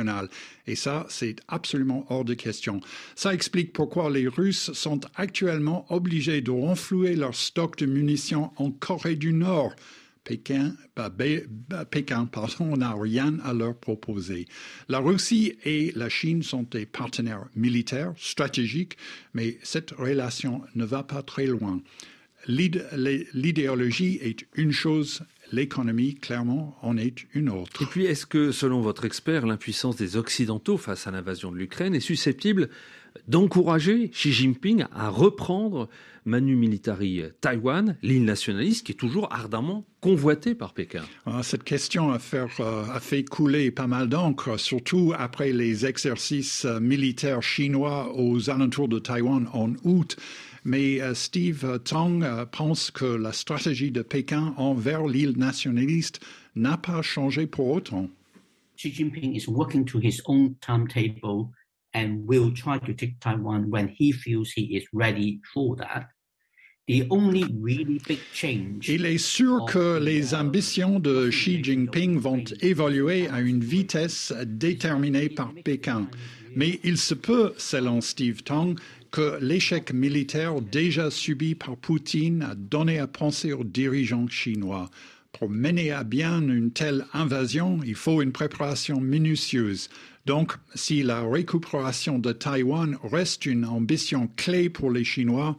et 0.66 0.76
ça, 0.76 1.06
c'est 1.10 1.38
absolument 1.48 2.06
hors 2.10 2.26
de 2.26 2.34
question. 2.34 2.82
Ça 3.16 3.34
explique 3.34 3.74
pourquoi 3.74 4.10
les 4.10 4.28
Russes 4.28 4.72
sont 4.74 5.02
actuellement 5.16 5.86
obligés 5.90 6.42
de 6.42 6.52
renflouer 6.52 7.16
leur 7.16 7.36
stock 7.36 7.78
de 7.78 7.86
munitions 7.86 8.52
en 8.58 8.72
Corée 8.72 9.16
du 9.16 9.34
Nord. 9.34 9.74
Pékin, 10.28 10.76
bah, 10.94 11.10
bah, 11.10 11.86
n'a 12.76 12.94
rien 12.94 13.40
à 13.46 13.54
leur 13.54 13.78
proposer. 13.78 14.46
La 14.90 15.00
Russie 15.00 15.54
et 15.64 15.94
la 15.96 16.10
Chine 16.10 16.44
sont 16.44 16.64
des 16.64 16.86
partenaires 16.86 17.46
militaires, 17.56 18.14
stratégiques, 18.18 18.98
mais 19.34 19.58
cette 19.64 19.92
relation 19.92 20.64
ne 20.76 20.84
va 20.84 21.04
pas 21.04 21.24
très 21.24 21.46
loin. 21.46 21.82
L'idéologie 22.50 24.20
est 24.22 24.46
une 24.56 24.74
chose, 24.74 25.22
l'économie, 25.52 26.16
clairement, 26.16 26.78
en 26.82 26.98
est 26.98 27.26
une 27.34 27.50
autre. 27.50 27.82
Et 27.82 27.86
puis, 27.86 28.06
est-ce 28.06 28.26
que, 28.26 28.52
selon 28.52 28.82
votre 28.82 29.06
expert, 29.06 29.46
l'impuissance 29.46 29.96
des 29.96 30.18
Occidentaux 30.18 30.78
face 30.78 31.08
à 31.08 31.12
l'invasion 31.12 31.52
de 31.52 31.58
l'Ukraine 31.58 31.96
est 31.96 32.00
susceptible 32.00 32.70
d'encourager 33.28 34.10
Xi 34.10 34.32
Jinping 34.32 34.86
à 34.94 35.10
reprendre 35.10 35.90
Manu 36.26 36.56
Militari 36.56 37.24
Taïwan, 37.40 37.96
l'île 38.04 38.26
nationaliste 38.26 38.86
qui 38.86 38.92
est 38.92 38.96
toujours 38.96 39.32
ardemment 39.32 39.86
convoitée 40.02 40.56
par 40.56 40.74
Pékin? 40.74 41.04
Ah, 41.26 41.42
Cette 41.42 41.64
question 41.64 42.12
a 42.12 42.20
fait, 42.20 42.46
euh, 42.60 42.84
a 42.84 43.00
fait 43.00 43.24
couler 43.24 43.72
pas 43.72 43.88
mal 43.88 44.10
d'encre, 44.10 44.60
surtout 44.60 45.14
après 45.18 45.54
les 45.54 45.86
exercices 45.86 46.66
euh, 46.66 46.80
militaires 46.80 47.42
chinois 47.42 48.12
aux 48.16 48.50
alentours 48.50 48.90
de 48.90 49.00
Taïwan 49.00 49.48
en 49.54 49.72
août. 49.84 50.18
Mais 50.68 51.00
euh, 51.00 51.14
Steve 51.14 51.80
Tong 51.86 52.22
euh, 52.26 52.46
pense 52.46 52.92
que 52.92 53.06
la 53.06 53.32
stratégie 53.32 53.90
de 53.90 54.02
Pékin 54.02 54.54
envers 54.58 55.08
l'île 55.08 55.38
nationaliste 55.38 56.20
n'a 56.58 56.76
pas 56.76 57.02
changé 57.02 57.48
pour 57.48 57.70
autant. 57.70 58.10
Xi 58.76 58.92
Jinping 58.92 59.34
is 59.34 59.48
working 59.48 59.86
to 59.86 59.98
his 59.98 60.22
own 60.26 60.56
timetable 60.60 61.52
and 61.96 62.20
will 62.28 62.54
try 62.54 62.80
to 62.80 62.94
take 62.94 63.18
Taiwan 63.22 63.70
when 63.70 63.88
he 63.98 64.12
feels 64.12 64.52
he 64.52 64.76
is 64.76 64.84
ready 64.92 65.40
for 65.54 65.78
that. 65.78 66.10
The 66.90 67.08
only 67.12 67.46
really 67.62 68.02
big 68.06 68.20
change 68.34 68.90
Il 68.90 69.06
est 69.06 69.18
sûr 69.18 69.64
que 69.66 70.00
les 70.00 70.34
ambitions 70.34 71.00
de 71.00 71.30
Xi 71.30 71.64
Jinping 71.64 72.18
vont 72.18 72.44
évoluer 72.62 73.30
à 73.30 73.40
une 73.40 73.64
vitesse 73.64 74.34
déterminée 74.46 75.30
par 75.30 75.54
Pékin. 75.64 76.10
Mais 76.58 76.80
il 76.84 76.98
se 76.98 77.14
peut, 77.14 77.54
selon 77.58 78.02
Steve 78.02 78.44
Tong, 78.44 78.78
que 79.12 79.38
l'échec 79.42 79.94
militaire 79.94 80.62
déjà 80.62 81.12
subi 81.12 81.56
par 81.56 81.78
Poutine 81.78 82.44
a 82.44 82.56
donné 82.56 83.00
à 83.00 83.08
penser 83.08 83.54
aux 83.54 83.64
dirigeants 83.64 84.28
chinois. 84.28 84.90
Pour 85.32 85.50
mener 85.50 85.92
à 85.92 86.04
bien 86.04 86.42
une 86.42 86.72
telle 86.72 87.06
invasion, 87.14 87.80
il 87.86 87.96
faut 87.96 88.22
une 88.22 88.32
préparation 88.32 89.00
minutieuse. 89.00 89.90
Donc, 90.26 90.54
si 90.76 91.04
la 91.04 91.22
récupération 91.22 92.20
de 92.20 92.32
Taïwan 92.34 92.98
reste 93.04 93.46
une 93.46 93.66
ambition 93.66 94.30
clé 94.36 94.70
pour 94.70 94.92
les 94.92 95.04
Chinois, 95.04 95.56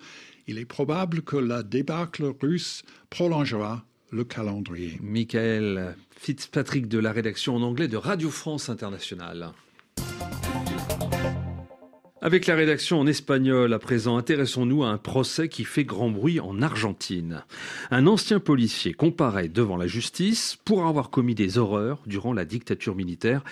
il 0.46 0.58
est 0.58 0.64
probable 0.64 1.22
que 1.22 1.37
la 1.37 1.62
débâcle 1.62 2.32
russe 2.40 2.82
prolongera 3.08 3.84
le 4.11 4.24
calendrier. 4.24 4.98
Michael 5.02 5.94
Fitzpatrick 6.11 6.88
de 6.88 6.98
la 6.98 7.12
rédaction 7.12 7.56
en 7.56 7.62
anglais 7.62 7.88
de 7.88 7.96
Radio 7.96 8.30
France 8.30 8.68
Internationale. 8.68 9.52
Avec 12.28 12.46
la 12.46 12.56
rédaction 12.56 13.00
en 13.00 13.06
espagnol 13.06 13.72
à 13.72 13.78
présent, 13.78 14.18
intéressons-nous 14.18 14.84
à 14.84 14.90
un 14.90 14.98
procès 14.98 15.48
qui 15.48 15.64
fait 15.64 15.84
grand 15.84 16.10
bruit 16.10 16.40
en 16.40 16.60
Argentine. 16.60 17.42
Un 17.90 18.06
ancien 18.06 18.38
policier 18.38 18.92
comparaît 18.92 19.48
devant 19.48 19.78
la 19.78 19.86
justice 19.86 20.58
pour 20.66 20.84
avoir 20.84 21.08
commis 21.08 21.34
des 21.34 21.56
horreurs 21.56 22.02
durant 22.04 22.34
la 22.34 22.44
dictature 22.44 22.94
militaire, 22.94 23.42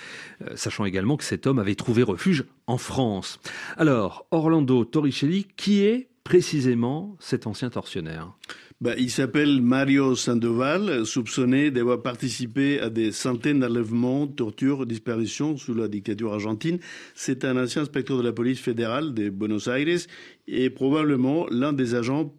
euh, 0.42 0.56
sachant 0.56 0.84
également 0.84 1.16
que 1.16 1.24
cet 1.24 1.46
homme 1.46 1.58
avait 1.58 1.74
trouvé 1.74 2.02
refuge 2.02 2.44
en 2.66 2.76
France. 2.76 3.40
Alors, 3.78 4.26
Orlando 4.30 4.84
Torricelli, 4.84 5.46
qui 5.56 5.82
est 5.82 6.08
précisément 6.22 7.16
cet 7.18 7.46
ancien 7.46 7.70
tortionnaire? 7.70 8.34
Bah, 8.82 8.94
il 8.98 9.10
s'appelle 9.10 9.62
Mario 9.62 10.14
Sandoval, 10.14 11.06
soupçonné 11.06 11.70
d'avoir 11.70 12.02
participé 12.02 12.78
à 12.78 12.90
des 12.90 13.10
centaines 13.10 13.60
d'enlèvements, 13.60 14.26
tortures, 14.26 14.84
disparitions 14.84 15.56
sous 15.56 15.72
la 15.72 15.88
dictature 15.88 16.34
argentine. 16.34 16.78
C'est 17.14 17.46
un 17.46 17.56
ancien 17.56 17.82
inspecteur 17.82 18.18
de 18.18 18.22
la 18.22 18.32
police 18.32 18.60
fédérale 18.60 19.14
de 19.14 19.30
Buenos 19.30 19.68
Aires 19.68 20.00
et 20.46 20.68
probablement 20.68 21.46
l'un 21.50 21.72
des 21.72 21.94
agents 21.94 22.34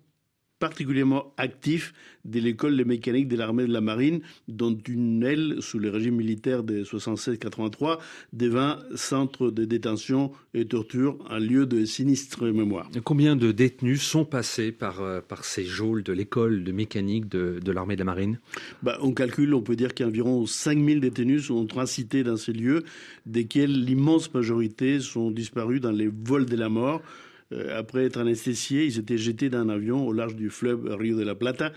particulièrement 0.59 1.33
actif 1.37 1.93
de 2.25 2.39
l'école 2.39 2.75
de 2.75 2.83
mécanique 2.83 3.27
de 3.27 3.37
l'armée 3.37 3.65
de 3.65 3.73
la 3.73 3.81
marine, 3.81 4.19
dont 4.47 4.77
une 4.87 5.23
aile, 5.23 5.57
sous 5.59 5.79
le 5.79 5.89
régime 5.89 6.15
militaire 6.15 6.63
de 6.63 6.83
76-83, 6.83 7.99
devint 8.33 8.79
centre 8.95 9.49
de 9.49 9.65
détention 9.65 10.31
et 10.53 10.65
torture, 10.65 11.17
un 11.29 11.39
lieu 11.39 11.65
de 11.65 11.85
sinistre 11.85 12.45
mémoire. 12.47 12.89
Combien 13.03 13.35
de 13.35 13.51
détenus 13.51 14.01
sont 14.01 14.25
passés 14.25 14.71
par, 14.71 15.01
euh, 15.01 15.21
par 15.21 15.45
ces 15.45 15.63
geôles 15.63 16.03
de 16.03 16.13
l'école 16.13 16.63
de 16.63 16.71
mécanique 16.71 17.29
de, 17.29 17.59
de 17.63 17.71
l'armée 17.71 17.95
de 17.95 18.01
la 18.01 18.05
marine? 18.05 18.39
Bah, 18.83 18.97
On 19.01 19.13
calcule, 19.13 19.53
on 19.53 19.61
peut 19.61 19.75
dire 19.75 19.93
qu'environ 19.93 20.45
5000 20.45 20.99
détenus 20.99 21.45
sont 21.45 21.65
transités 21.65 22.23
dans 22.23 22.37
ces 22.37 22.53
lieux, 22.53 22.83
desquels 23.25 23.85
l'immense 23.85 24.33
majorité 24.33 24.99
sont 24.99 25.31
disparus 25.31 25.81
dans 25.81 25.91
les 25.91 26.07
vols 26.07 26.45
de 26.45 26.55
la 26.55 26.69
mort. 26.69 27.01
Euh, 27.53 27.79
après 27.79 28.05
être 28.05 28.17
anesthésié, 28.17 28.85
il 28.85 28.91
s'était 28.91 29.17
jeté 29.17 29.49
d'un 29.49 29.69
avion 29.69 30.05
au 30.05 30.11
large 30.11 30.35
du 30.35 30.49
fleuve 30.49 30.95
Rio 30.99 31.17
de 31.17 31.23
la 31.23 31.35
Plata. 31.35 31.71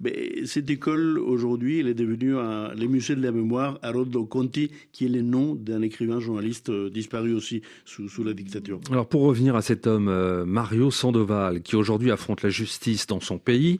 Mais 0.00 0.44
cette 0.44 0.68
école, 0.68 1.18
aujourd'hui, 1.18 1.80
elle 1.80 1.88
est 1.88 1.94
devenue 1.94 2.36
un, 2.36 2.74
les 2.74 2.88
musées 2.88 3.16
de 3.16 3.22
la 3.22 3.32
mémoire 3.32 3.78
à 3.82 3.90
Rodolfo 3.90 4.26
Conti, 4.26 4.70
qui 4.92 5.06
est 5.06 5.08
le 5.08 5.22
nom 5.22 5.54
d'un 5.54 5.82
écrivain 5.82 6.20
journaliste 6.20 6.68
euh, 6.68 6.90
disparu 6.90 7.32
aussi 7.34 7.62
sous, 7.84 8.08
sous, 8.08 8.22
la 8.22 8.34
dictature. 8.34 8.80
Alors 8.90 9.06
pour 9.06 9.22
revenir 9.22 9.56
à 9.56 9.62
cet 9.62 9.86
homme, 9.86 10.08
euh, 10.08 10.44
Mario 10.44 10.90
Sandoval, 10.90 11.62
qui 11.62 11.76
aujourd'hui 11.76 12.10
affronte 12.10 12.42
la 12.42 12.50
justice 12.50 13.06
dans 13.06 13.20
son 13.20 13.38
pays, 13.38 13.78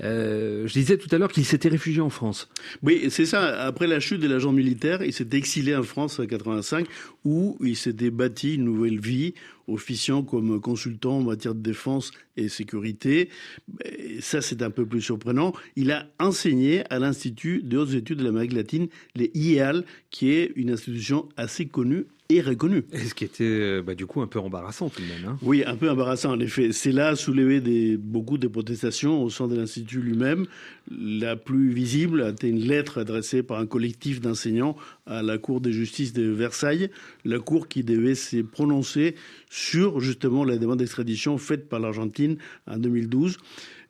je 0.00 0.72
disais 0.72 0.96
tout 0.96 1.14
à 1.14 1.18
l'heure 1.18 1.30
qu'il 1.30 1.44
s'était 1.44 1.68
réfugié 1.68 2.00
en 2.00 2.10
France. 2.10 2.48
Oui, 2.82 3.06
c'est 3.10 3.26
ça. 3.26 3.60
Après 3.60 3.86
la 3.86 4.00
chute 4.00 4.20
de 4.20 4.28
l'agent 4.28 4.52
militaire, 4.52 5.02
il 5.02 5.12
s'est 5.12 5.28
exilé 5.32 5.76
en 5.76 5.82
France 5.82 6.18
en 6.18 6.26
85, 6.26 6.86
où 7.24 7.58
il 7.62 7.76
s'était 7.76 8.10
bâti 8.10 8.54
une 8.54 8.64
nouvelle 8.64 8.98
vie 8.98 9.34
officiant 9.70 10.22
comme 10.22 10.60
consultant 10.60 11.18
en 11.18 11.22
matière 11.22 11.54
de 11.54 11.60
défense 11.60 12.10
et 12.36 12.48
sécurité. 12.48 13.28
ça, 14.20 14.40
c'est 14.40 14.62
un 14.62 14.70
peu 14.70 14.86
plus 14.86 15.00
surprenant. 15.00 15.52
Il 15.76 15.90
a 15.90 16.06
enseigné 16.18 16.84
à 16.90 16.98
l'Institut 16.98 17.62
de 17.62 17.78
hautes 17.78 17.94
études 17.94 18.18
de 18.18 18.24
l'Amérique 18.24 18.52
latine, 18.52 18.88
les 19.14 19.30
IEAL, 19.34 19.84
qui 20.10 20.30
est 20.30 20.52
une 20.56 20.70
institution 20.70 21.28
assez 21.36 21.66
connue 21.66 22.06
et 22.30 22.40
reconnu. 22.40 22.84
Et 22.92 22.98
ce 22.98 23.14
qui 23.14 23.24
était 23.24 23.44
euh, 23.44 23.82
bah, 23.82 23.94
du 23.94 24.06
coup 24.06 24.22
un 24.22 24.26
peu 24.26 24.38
embarrassant 24.38 24.88
tout 24.88 25.02
de 25.02 25.06
même. 25.06 25.24
Hein. 25.26 25.38
oui, 25.42 25.62
un 25.66 25.76
peu 25.76 25.90
embarrassant 25.90 26.32
en 26.32 26.40
effet. 26.40 26.72
C'est 26.72 26.92
là 26.92 27.16
soulevé 27.16 27.60
des, 27.60 27.96
beaucoup 27.96 28.38
de 28.38 28.48
protestations 28.48 29.22
au 29.22 29.30
sein 29.30 29.48
de 29.48 29.56
l'Institut 29.56 30.00
lui-même. 30.00 30.46
La 30.90 31.36
plus 31.36 31.70
visible 31.70 32.22
a 32.22 32.30
été 32.30 32.48
une 32.48 32.60
lettre 32.60 32.98
adressée 32.98 33.42
par 33.42 33.58
un 33.58 33.66
collectif 33.66 34.20
d'enseignants 34.20 34.76
à 35.06 35.22
la 35.22 35.38
Cour 35.38 35.60
de 35.60 35.70
justice 35.70 36.12
de 36.12 36.28
Versailles, 36.30 36.90
la 37.24 37.38
Cour 37.38 37.68
qui 37.68 37.84
devait 37.84 38.14
se 38.14 38.38
prononcer 38.38 39.16
sur 39.48 40.00
justement 40.00 40.44
la 40.44 40.56
demande 40.56 40.78
d'extradition 40.78 41.36
faite 41.38 41.68
par 41.68 41.80
l'Argentine 41.80 42.36
en 42.66 42.78
2012 42.78 43.38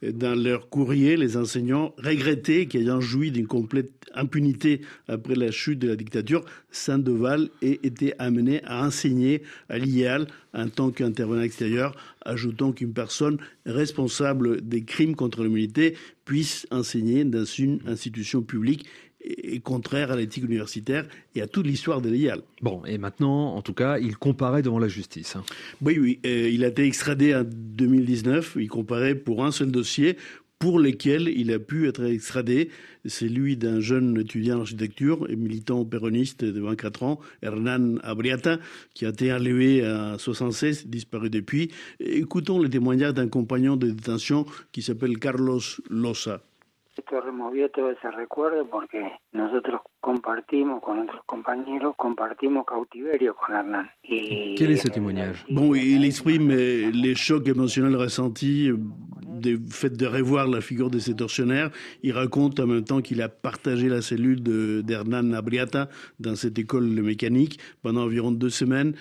dans 0.03 0.35
leur 0.35 0.69
courrier, 0.71 1.17
les 1.17 1.37
enseignants 1.37 1.95
regrettaient 1.99 2.67
qu'ayant 2.67 3.01
joui 3.01 3.31
d'une 3.31 3.47
complète 3.47 3.93
impunité 4.15 4.81
après 5.09 5.35
la 5.35 5.51
chute 5.51 5.79
de 5.79 5.89
la 5.89 5.97
dictature, 5.97 6.45
Sandoval 6.71 7.51
ait 7.63 7.81
été 7.83 8.15
amené 8.19 8.63
à 8.65 8.85
enseigner 8.85 9.43
à 9.69 9.79
l'IEAL 9.79 10.27
en 10.55 10.69
tant 10.69 10.91
qu'intervenant 10.91 11.43
extérieur, 11.43 11.95
ajoutant 12.23 12.73
qu'une 12.73 12.93
personne 12.93 13.39
responsable 13.67 14.67
des 14.67 14.85
crimes 14.85 15.17
contre 15.17 15.43
l'humanité 15.43 15.97
puisse 16.25 16.67
enseigner 16.71 17.25
dans 17.25 17.45
une 17.45 17.81
institution 17.87 18.43
publique 18.43 18.87
est 19.23 19.61
contraire 19.61 20.11
à 20.11 20.17
l'éthique 20.17 20.45
universitaire 20.45 21.07
et 21.35 21.43
à 21.43 21.47
toute 21.47 21.67
l'histoire 21.67 22.01
de 22.01 22.11
l'IAL. 22.11 22.43
Bon, 22.63 22.83
et 22.87 22.99
maintenant, 22.99 23.55
en 23.55 23.63
tout 23.63 23.75
cas, 23.75 23.99
il 23.99 24.17
comparait 24.17 24.63
devant 24.63 24.79
la 24.79 24.89
justice. 24.89 25.37
Hein. 25.37 25.45
Oui, 25.83 25.99
oui. 25.99 26.21
Euh, 26.27 26.49
il 26.51 26.65
a 26.65 26.69
été 26.69 26.85
extradé 26.85 27.35
en 27.35 27.45
2019. 27.45 28.57
Il 28.61 28.69
comparait 28.69 29.15
pour 29.15 29.45
un 29.45 29.53
seul 29.53 29.71
dossier 29.71 30.17
pour 30.61 30.79
lequel 30.79 31.29
il 31.29 31.51
a 31.53 31.59
pu 31.59 31.89
être 31.89 32.05
extradé. 32.05 32.71
C'est 33.07 33.29
lui 33.29 33.57
d'un 33.57 33.81
jeune 33.81 34.21
étudiant 34.21 34.59
en 34.59 34.61
architecture 34.61 35.27
et 35.31 35.35
militant 35.35 35.87
péroniste 35.87 36.45
de 36.45 36.61
24 36.61 37.03
ans, 37.03 37.21
Hernan 37.43 37.97
Abriata, 38.03 38.59
qui 38.93 39.07
a 39.07 39.09
été 39.09 39.33
enlevé 39.33 39.83
à 39.83 40.17
76, 40.19 40.87
disparu 40.87 41.31
depuis. 41.31 41.71
Écoutons 41.99 42.59
le 42.59 42.69
témoignage 42.69 43.15
d'un 43.15 43.29
compagnon 43.29 43.77
de 43.77 43.91
détention 43.91 44.45
qui 44.71 44.83
s'appelle 44.83 45.19
Carlos 45.19 45.63
Losa. 45.89 46.43
Esto 47.01 47.19
removió 47.23 47.71
todo 47.71 47.93
ese 47.93 48.11
recuerdo 48.11 48.69
porque 48.69 49.01
nosotros 49.33 49.81
compartimos 50.01 50.83
con 50.83 50.99
otros 50.99 51.23
compañeros, 51.25 51.95
compartimos 51.97 52.67
cautiverio 52.67 53.35
con 53.35 53.57
Hernán. 53.57 53.91
Y 54.03 54.55
Quel 54.55 54.73
est 54.73 54.83
ce 54.83 54.91
témoignage 54.91 55.47
Bon, 55.49 55.75
il 55.75 56.05
exprime 56.05 56.51
les 56.51 57.15
chocs 57.15 57.49
émotionnels 57.49 57.97
ressentis 57.97 58.71
du 59.23 59.59
fait 59.71 59.97
de 59.97 60.07
revoir 60.07 60.47
la 60.47 60.61
figure 60.61 60.91
de 60.91 60.99
ces 60.99 61.17
tortionnaires. 61.17 61.71
Il 62.03 62.13
raconte 62.13 62.61
en 62.61 62.67
même 62.67 62.85
temps 62.85 63.01
qu'il 63.01 63.23
a 63.23 63.31
partagé 63.31 63.89
la 63.89 64.03
cellule 64.03 64.43
d'Hernan 64.85 65.33
Abriata 65.33 65.89
dans 66.19 66.37
cette 66.37 66.59
école 66.59 66.95
de 66.95 67.01
mécanique 67.01 67.59
pendant 67.83 68.03
environ 68.03 68.31
deux 68.31 68.51
semaines. 68.51 68.95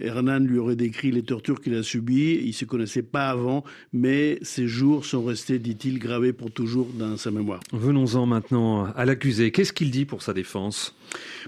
Hernan 0.00 0.40
lui 0.40 0.58
aurait 0.58 0.76
décrit 0.76 1.12
les 1.12 1.22
tortures 1.22 1.60
qu'il 1.60 1.74
a 1.74 1.82
subies. 1.82 2.38
Il 2.42 2.48
ne 2.48 2.52
se 2.52 2.64
connaissait 2.64 3.02
pas 3.02 3.28
avant, 3.28 3.64
mais 3.92 4.38
ces 4.42 4.66
jours 4.66 5.04
sont 5.04 5.24
restés, 5.24 5.58
dit-il, 5.58 5.98
gravés 5.98 6.32
pour 6.32 6.50
toujours 6.50 6.88
dans 6.98 7.16
sa 7.16 7.30
mémoire. 7.30 7.60
Venons-en 7.72 8.26
maintenant 8.26 8.86
à 8.86 9.04
l'accusé. 9.04 9.50
Qu'est-ce 9.50 9.72
qu'il 9.72 9.90
dit 9.90 10.04
pour 10.04 10.22
sa 10.22 10.32
défense? 10.32 10.94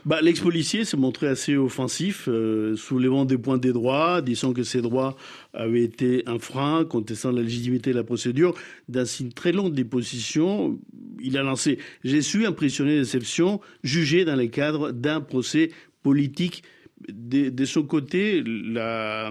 Bah, 0.05 0.21
L'ex-policier 0.23 0.85
s'est 0.85 0.97
montré 0.97 1.27
assez 1.27 1.57
offensif, 1.57 2.29
euh, 2.29 2.77
soulevant 2.77 3.25
des 3.25 3.39
points 3.39 3.59
des 3.59 3.73
droits, 3.73 4.23
disant 4.23 4.53
que 4.53 4.63
ces 4.63 4.81
droits 4.81 5.17
avaient 5.53 5.83
été 5.83 6.23
un 6.27 6.39
frein, 6.39 6.85
contestant 6.85 7.33
la 7.33 7.43
légitimité 7.43 7.91
de 7.91 7.97
la 7.97 8.05
procédure. 8.05 8.55
Dans 8.89 9.05
une 9.05 9.33
très 9.33 9.53
longue 9.53 9.75
déposition, 9.75 10.79
il 11.21 11.37
a 11.37 11.43
lancé 11.43 11.79
«J'ai 12.05 12.23
su 12.23 12.47
impressionner 12.47 12.99
d'exception, 12.99 13.61
jugé 13.83 14.25
dans 14.25 14.37
le 14.37 14.47
cadre 14.47 14.93
d'un 14.93 15.21
procès 15.21 15.71
politique 16.03 16.63
de, 17.09 17.51
de 17.51 17.65
son 17.65 17.83
côté, 17.83 18.43
la, 18.45 19.31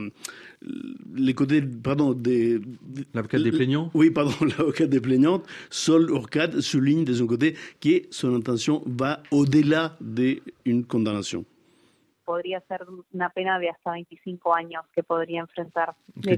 les 1.15 1.34
côtés, 1.34 1.62
pardon, 1.62 2.13
des. 2.13 2.60
L'avocat 3.13 3.39
des 3.39 3.51
plaignants? 3.51 3.91
Oui, 3.93 4.12
pardon, 4.12 4.34
l'avocat 4.58 4.88
des 4.88 4.99
plaignantes, 4.99 5.45
Sol 5.69 6.10
Urquade 6.10 6.62
souligne 6.62 7.06
de 7.06 7.13
son 7.13 7.28
côté 7.28 7.56
que 7.82 8.04
son 8.12 8.36
intention 8.36 8.84
va 8.86 9.21
au-delà 9.32 9.97
d'une 10.01 10.84
condamnation. 10.86 11.45
Podría 12.26 12.62
ser 12.68 12.82
una 13.14 13.30
pena 13.30 13.60
de 13.60 13.70
hasta 13.70 13.92
25 13.92 14.54
años 14.54 14.84
que 14.94 15.04
podría 15.04 15.42
enfrentar. 15.42 15.96
Que 16.22 16.38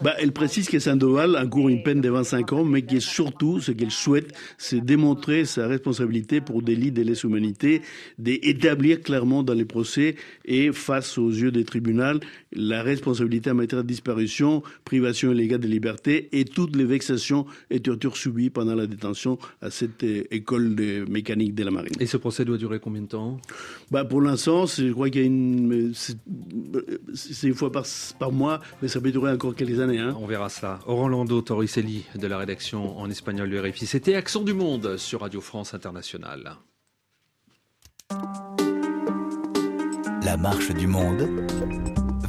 bah, 0.00 0.14
elle 0.18 0.32
précise 0.32 0.68
que 0.68 0.80
Sandoval 0.80 1.36
encourt 1.36 1.68
une 1.68 1.82
peine 1.82 2.00
de 2.00 2.08
25 2.08 2.52
ans, 2.52 2.64
mais 2.64 2.82
que 2.82 3.00
surtout, 3.00 3.60
ce 3.60 3.72
qu'elle 3.72 3.90
souhaite, 3.90 4.32
c'est 4.56 4.80
démontrer 4.80 5.44
sa 5.44 5.66
responsabilité 5.66 6.40
pour 6.40 6.62
délit 6.62 6.92
de 6.92 7.02
lèse-humanité, 7.02 7.82
d'établir 8.18 9.02
clairement 9.02 9.42
dans 9.42 9.54
les 9.54 9.64
procès 9.64 10.16
et 10.44 10.72
face 10.72 11.18
aux 11.18 11.30
yeux 11.30 11.50
des 11.50 11.64
tribunaux 11.64 11.90
la 12.52 12.82
responsabilité 12.82 13.50
en 13.50 13.54
matière 13.54 13.82
de 13.82 13.86
disparition, 13.86 14.62
privation 14.84 15.32
illégale 15.32 15.60
de 15.60 15.68
liberté 15.68 16.28
et 16.32 16.44
toutes 16.44 16.76
les 16.76 16.84
vexations 16.84 17.46
et 17.70 17.80
tortures 17.80 18.16
subies 18.16 18.50
pendant 18.50 18.74
la 18.74 18.86
détention 18.86 19.38
à 19.60 19.70
cette 19.70 20.02
euh, 20.04 20.24
école 20.30 20.74
de 20.74 21.04
mécanique 21.08 21.54
de 21.54 21.64
la 21.64 21.70
marine. 21.70 21.94
Et 22.00 22.06
ce 22.06 22.16
procès 22.16 22.44
doit 22.44 22.56
durer 22.56 22.80
combien 22.80 23.02
de 23.02 23.06
temps? 23.06 23.38
Bah, 23.90 24.04
Pour 24.04 24.20
l'instant, 24.20 24.66
c'est 24.66 24.90
crois 25.00 25.10
qu'il 25.10 25.20
y 25.22 25.24
a 25.24 25.26
une. 25.26 25.94
C'est 25.94 27.46
une 27.46 27.54
fois 27.54 27.72
par, 27.72 27.86
par 28.18 28.32
mois, 28.32 28.60
mais 28.82 28.88
ça 28.88 29.00
peut 29.00 29.10
durer 29.10 29.32
encore 29.32 29.54
quelques 29.54 29.80
années. 29.80 29.98
Hein. 29.98 30.14
On 30.20 30.26
verra 30.26 30.50
cela. 30.50 30.78
Orlando 30.86 31.40
Torricelli 31.40 32.04
de 32.14 32.26
la 32.26 32.36
rédaction 32.36 32.98
en 32.98 33.08
espagnol 33.08 33.48
de 33.48 33.58
RFI. 33.58 33.86
C'était 33.86 34.14
Accent 34.14 34.42
du 34.42 34.52
Monde 34.52 34.98
sur 34.98 35.22
Radio 35.22 35.40
France 35.40 35.72
Internationale. 35.72 36.56
La 40.22 40.36
marche 40.36 40.70
du 40.74 40.86
monde. 40.86 41.79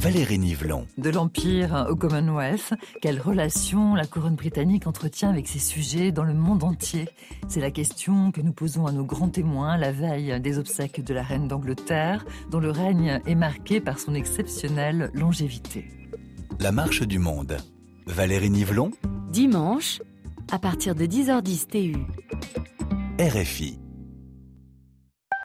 Valérie 0.02 0.40
Nivelon. 0.40 0.88
De 0.98 1.10
l'Empire 1.10 1.86
au 1.88 1.94
Commonwealth, 1.94 2.74
quelle 3.00 3.20
relation 3.20 3.94
la 3.94 4.04
couronne 4.04 4.34
britannique 4.34 4.88
entretient 4.88 5.30
avec 5.30 5.46
ses 5.46 5.60
sujets 5.60 6.10
dans 6.10 6.24
le 6.24 6.34
monde 6.34 6.64
entier? 6.64 7.08
C'est 7.46 7.60
la 7.60 7.70
question 7.70 8.32
que 8.32 8.40
nous 8.40 8.52
posons 8.52 8.84
à 8.84 8.90
nos 8.90 9.04
grands 9.04 9.28
témoins 9.28 9.76
la 9.76 9.92
veille 9.92 10.40
des 10.40 10.58
obsèques 10.58 11.04
de 11.04 11.14
la 11.14 11.22
reine 11.22 11.46
d'Angleterre, 11.46 12.24
dont 12.50 12.58
le 12.58 12.72
règne 12.72 13.20
est 13.26 13.36
marqué 13.36 13.80
par 13.80 14.00
son 14.00 14.16
exceptionnelle 14.16 15.12
longévité. 15.14 15.88
La 16.58 16.72
marche 16.72 17.02
du 17.02 17.20
monde. 17.20 17.58
Valérie 18.06 18.50
Nivelon. 18.50 18.90
Dimanche, 19.30 20.02
à 20.50 20.58
partir 20.58 20.96
de 20.96 21.06
10h10 21.06 21.66
TU. 21.68 21.96
RFI. 23.20 23.78